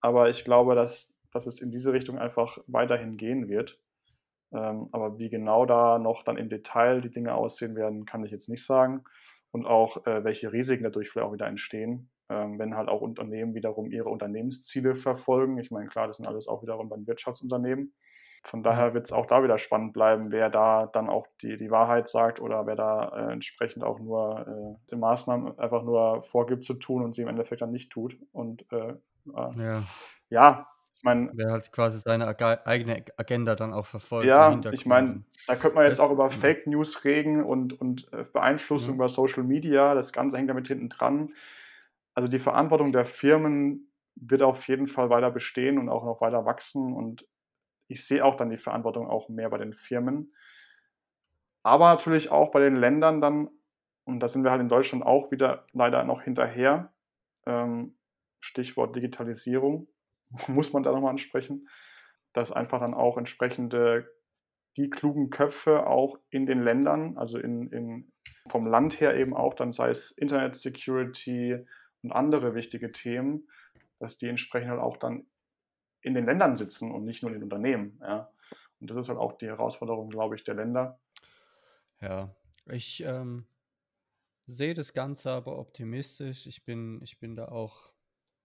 Aber 0.00 0.28
ich 0.28 0.44
glaube, 0.44 0.74
dass, 0.74 1.18
dass 1.32 1.46
es 1.46 1.60
in 1.60 1.70
diese 1.70 1.92
Richtung 1.92 2.18
einfach 2.18 2.58
weiterhin 2.66 3.16
gehen 3.16 3.48
wird. 3.48 3.80
Ähm, 4.52 4.88
aber 4.92 5.18
wie 5.18 5.28
genau 5.28 5.66
da 5.66 5.98
noch 5.98 6.22
dann 6.22 6.36
im 6.36 6.48
Detail 6.48 7.00
die 7.00 7.10
Dinge 7.10 7.34
aussehen 7.34 7.74
werden, 7.74 8.04
kann 8.04 8.24
ich 8.24 8.30
jetzt 8.30 8.48
nicht 8.48 8.64
sagen. 8.64 9.04
Und 9.50 9.66
auch 9.66 10.06
äh, 10.06 10.24
welche 10.24 10.52
Risiken 10.52 10.84
dadurch 10.84 11.10
vielleicht 11.10 11.28
auch 11.28 11.32
wieder 11.32 11.46
entstehen, 11.46 12.10
ähm, 12.28 12.58
wenn 12.58 12.76
halt 12.76 12.88
auch 12.88 13.00
Unternehmen 13.00 13.54
wiederum 13.54 13.90
ihre 13.90 14.08
Unternehmensziele 14.08 14.96
verfolgen. 14.96 15.58
Ich 15.58 15.70
meine, 15.70 15.88
klar, 15.88 16.06
das 16.06 16.18
sind 16.18 16.26
alles 16.26 16.48
auch 16.48 16.62
wiederum 16.62 16.88
dann 16.88 17.06
Wirtschaftsunternehmen. 17.06 17.94
Von 18.44 18.62
daher 18.62 18.94
wird 18.94 19.06
es 19.06 19.12
auch 19.12 19.26
da 19.26 19.42
wieder 19.42 19.58
spannend 19.58 19.92
bleiben, 19.92 20.30
wer 20.30 20.48
da 20.48 20.86
dann 20.86 21.08
auch 21.08 21.26
die, 21.42 21.56
die 21.56 21.70
Wahrheit 21.70 22.08
sagt 22.08 22.40
oder 22.40 22.66
wer 22.66 22.76
da 22.76 23.08
äh, 23.08 23.32
entsprechend 23.32 23.82
auch 23.84 23.98
nur 23.98 24.46
äh, 24.46 24.90
die 24.90 24.96
Maßnahmen 24.96 25.58
einfach 25.58 25.82
nur 25.82 26.22
vorgibt 26.22 26.64
zu 26.64 26.74
tun 26.74 27.02
und 27.02 27.14
sie 27.14 27.22
im 27.22 27.28
Endeffekt 27.28 27.62
dann 27.62 27.72
nicht 27.72 27.90
tut. 27.90 28.16
Und 28.32 28.64
äh, 28.72 28.90
äh 28.90 29.62
ja. 29.62 29.82
ja, 30.30 30.68
ich 30.98 31.04
meine. 31.04 31.30
Wer 31.32 31.52
halt 31.52 31.70
quasi 31.70 32.00
seine 32.00 32.26
eigene 32.66 33.04
Agenda 33.16 33.54
dann 33.54 33.72
auch 33.72 33.86
verfolgt. 33.86 34.26
Ja, 34.26 34.60
ich 34.72 34.84
meine, 34.84 35.22
da 35.46 35.54
könnte 35.54 35.76
man 35.76 35.86
jetzt 35.86 36.00
auch 36.00 36.10
über 36.10 36.28
Fake 36.28 36.66
News 36.66 37.04
reden 37.04 37.44
und, 37.44 37.80
und 37.80 38.12
äh, 38.12 38.24
Beeinflussung 38.24 38.96
über 38.96 39.08
Social 39.08 39.44
Media. 39.44 39.94
Das 39.94 40.12
Ganze 40.12 40.36
hängt 40.36 40.50
damit 40.50 40.66
hinten 40.66 40.88
dran. 40.88 41.34
Also 42.14 42.28
die 42.28 42.40
Verantwortung 42.40 42.92
der 42.92 43.04
Firmen 43.04 43.92
wird 44.16 44.42
auf 44.42 44.66
jeden 44.66 44.88
Fall 44.88 45.08
weiter 45.08 45.30
bestehen 45.30 45.78
und 45.78 45.88
auch 45.88 46.04
noch 46.04 46.20
weiter 46.20 46.44
wachsen. 46.44 46.92
Und 46.92 47.24
ich 47.86 48.04
sehe 48.04 48.24
auch 48.24 48.36
dann 48.36 48.50
die 48.50 48.58
Verantwortung 48.58 49.06
auch 49.06 49.28
mehr 49.28 49.50
bei 49.50 49.58
den 49.58 49.74
Firmen. 49.74 50.34
Aber 51.62 51.90
natürlich 51.90 52.30
auch 52.30 52.50
bei 52.50 52.58
den 52.58 52.74
Ländern 52.74 53.20
dann, 53.20 53.50
und 54.04 54.18
da 54.18 54.26
sind 54.26 54.42
wir 54.42 54.50
halt 54.50 54.62
in 54.62 54.68
Deutschland 54.68 55.06
auch 55.06 55.30
wieder 55.30 55.64
leider 55.72 56.02
noch 56.02 56.22
hinterher. 56.22 56.92
Ähm, 57.46 57.96
Stichwort 58.40 58.96
Digitalisierung 58.96 59.86
muss 60.48 60.72
man 60.72 60.82
da 60.82 60.92
nochmal 60.92 61.10
ansprechen, 61.10 61.68
dass 62.32 62.52
einfach 62.52 62.80
dann 62.80 62.94
auch 62.94 63.16
entsprechende 63.16 64.10
die 64.76 64.90
klugen 64.90 65.30
Köpfe 65.30 65.86
auch 65.86 66.18
in 66.30 66.46
den 66.46 66.62
Ländern, 66.62 67.18
also 67.18 67.38
in, 67.38 67.68
in, 67.72 68.12
vom 68.48 68.66
Land 68.66 69.00
her 69.00 69.16
eben 69.16 69.34
auch, 69.34 69.54
dann 69.54 69.72
sei 69.72 69.90
es 69.90 70.12
Internet 70.12 70.54
Security 70.54 71.66
und 72.02 72.12
andere 72.12 72.54
wichtige 72.54 72.92
Themen, 72.92 73.48
dass 73.98 74.18
die 74.18 74.28
entsprechend 74.28 74.70
halt 74.70 74.80
auch 74.80 74.96
dann 74.96 75.26
in 76.00 76.14
den 76.14 76.26
Ländern 76.26 76.56
sitzen 76.56 76.92
und 76.92 77.04
nicht 77.04 77.22
nur 77.22 77.32
in 77.32 77.38
den 77.38 77.42
Unternehmen. 77.42 77.98
Ja. 78.00 78.30
Und 78.80 78.88
das 78.88 78.96
ist 78.96 79.08
halt 79.08 79.18
auch 79.18 79.32
die 79.32 79.46
Herausforderung, 79.46 80.10
glaube 80.10 80.36
ich, 80.36 80.44
der 80.44 80.54
Länder. 80.54 81.00
Ja, 82.00 82.32
ich 82.66 83.02
ähm, 83.04 83.46
sehe 84.46 84.74
das 84.74 84.92
Ganze 84.92 85.32
aber 85.32 85.58
optimistisch. 85.58 86.46
Ich 86.46 86.64
bin, 86.64 87.00
ich 87.02 87.18
bin 87.18 87.34
da 87.34 87.48
auch 87.48 87.92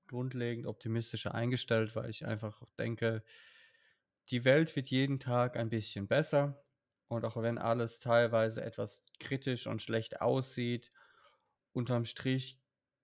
grundlegend 0.08 0.66
optimistischer 0.66 1.34
eingestellt, 1.34 1.96
weil 1.96 2.10
ich 2.10 2.26
einfach 2.26 2.62
denke, 2.78 3.24
die 4.30 4.46
Welt 4.46 4.76
wird 4.76 4.88
jeden 4.88 5.20
Tag 5.20 5.58
ein 5.58 5.70
bisschen 5.70 6.08
besser. 6.08 6.64
Und 7.08 7.26
auch 7.26 7.36
wenn 7.38 7.58
alles 7.58 8.00
teilweise 8.00 8.64
etwas 8.64 9.06
kritisch 9.20 9.68
und 9.68 9.82
schlecht 9.82 10.22
aussieht, 10.22 10.92
unterm 11.74 12.06
Strich 12.06 12.60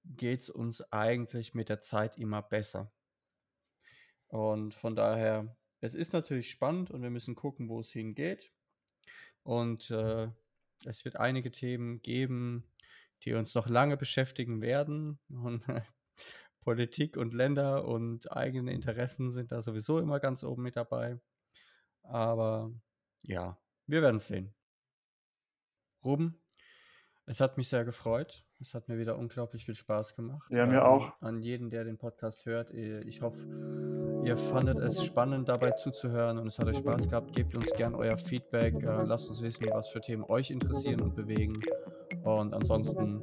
geht 0.06 0.42
es 0.42 0.50
uns 0.50 0.82
eigentlich 0.92 1.54
mit 1.54 1.70
der 1.70 1.82
Zeit 1.82 2.18
immer 2.18 2.42
besser. 2.42 2.92
Und 4.28 4.74
von 4.74 4.96
daher, 4.96 5.56
es 5.82 5.96
ist 5.96 6.14
natürlich 6.14 6.50
spannend 6.50 6.92
und 6.92 7.02
wir 7.02 7.10
müssen 7.10 7.36
gucken, 7.36 7.70
wo 7.70 7.80
es 7.80 7.92
hingeht. 7.92 8.52
Und 9.44 9.92
äh, 9.92 10.30
es 10.86 11.04
wird 11.06 11.18
einige 11.18 11.52
Themen 11.52 12.02
geben, 12.02 12.64
die 13.24 13.34
uns 13.34 13.54
noch 13.56 13.68
lange 13.68 13.98
beschäftigen 13.98 14.62
werden. 14.62 15.20
Und 15.30 15.66
Politik 16.62 17.18
und 17.18 17.34
Länder 17.34 17.86
und 17.86 18.32
eigene 18.32 18.74
Interessen 18.74 19.32
sind 19.32 19.52
da 19.52 19.62
sowieso 19.62 20.00
immer 20.00 20.20
ganz 20.20 20.44
oben 20.44 20.64
mit 20.64 20.76
dabei. 20.76 21.20
Aber 22.04 22.72
ja, 23.22 23.58
wir 23.88 24.02
werden 24.02 24.18
es 24.18 24.28
sehen. 24.28 24.54
Ruben, 26.04 26.42
es 27.26 27.40
hat 27.40 27.58
mich 27.58 27.70
sehr 27.70 27.86
gefreut. 27.86 28.44
Es 28.60 28.74
hat 28.74 28.88
mir 28.88 28.98
wieder 28.98 29.18
unglaublich 29.18 29.66
viel 29.66 29.76
Spaß 29.76 30.16
gemacht. 30.16 30.50
Ja, 30.50 30.66
mir 30.66 30.80
ähm, 30.80 30.84
auch. 30.84 31.14
An 31.22 31.42
jeden, 31.42 31.70
der 31.70 31.84
den 31.84 31.98
Podcast 31.98 32.46
hört. 32.46 32.72
Ich 32.72 33.22
hoffe, 33.22 33.40
ihr 34.26 34.36
fandet 34.36 34.80
es 34.80 35.06
spannend, 35.06 35.48
dabei 35.48 35.72
zuzuhören 35.72 36.40
und 36.40 36.48
es 36.48 36.58
hat 36.58 36.66
euch 36.66 36.78
Spaß 36.78 37.08
gehabt. 37.08 37.34
Gebt 37.34 37.56
uns 37.56 37.72
gern 37.74 37.94
euer 37.94 38.18
Feedback. 38.18 38.74
Äh, 38.76 39.04
lasst 39.04 39.30
uns 39.30 39.42
wissen, 39.42 39.68
was 39.72 39.90
für 39.90 40.02
Themen 40.02 40.24
euch 40.24 40.50
interessieren 40.50 41.02
und 41.02 41.16
bewegen. 41.16 41.62
Und 42.24 42.54
ansonsten 42.54 43.22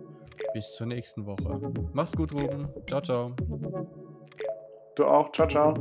bis 0.57 0.73
zur 0.73 0.87
nächsten 0.87 1.27
Woche. 1.27 1.61
Mach's 1.93 2.13
gut, 2.13 2.33
Ruben. 2.33 2.67
Ciao, 2.89 3.03
ciao. 3.03 3.31
Du 4.95 5.05
auch. 5.05 5.31
Ciao, 5.33 5.47
ciao. 5.47 5.75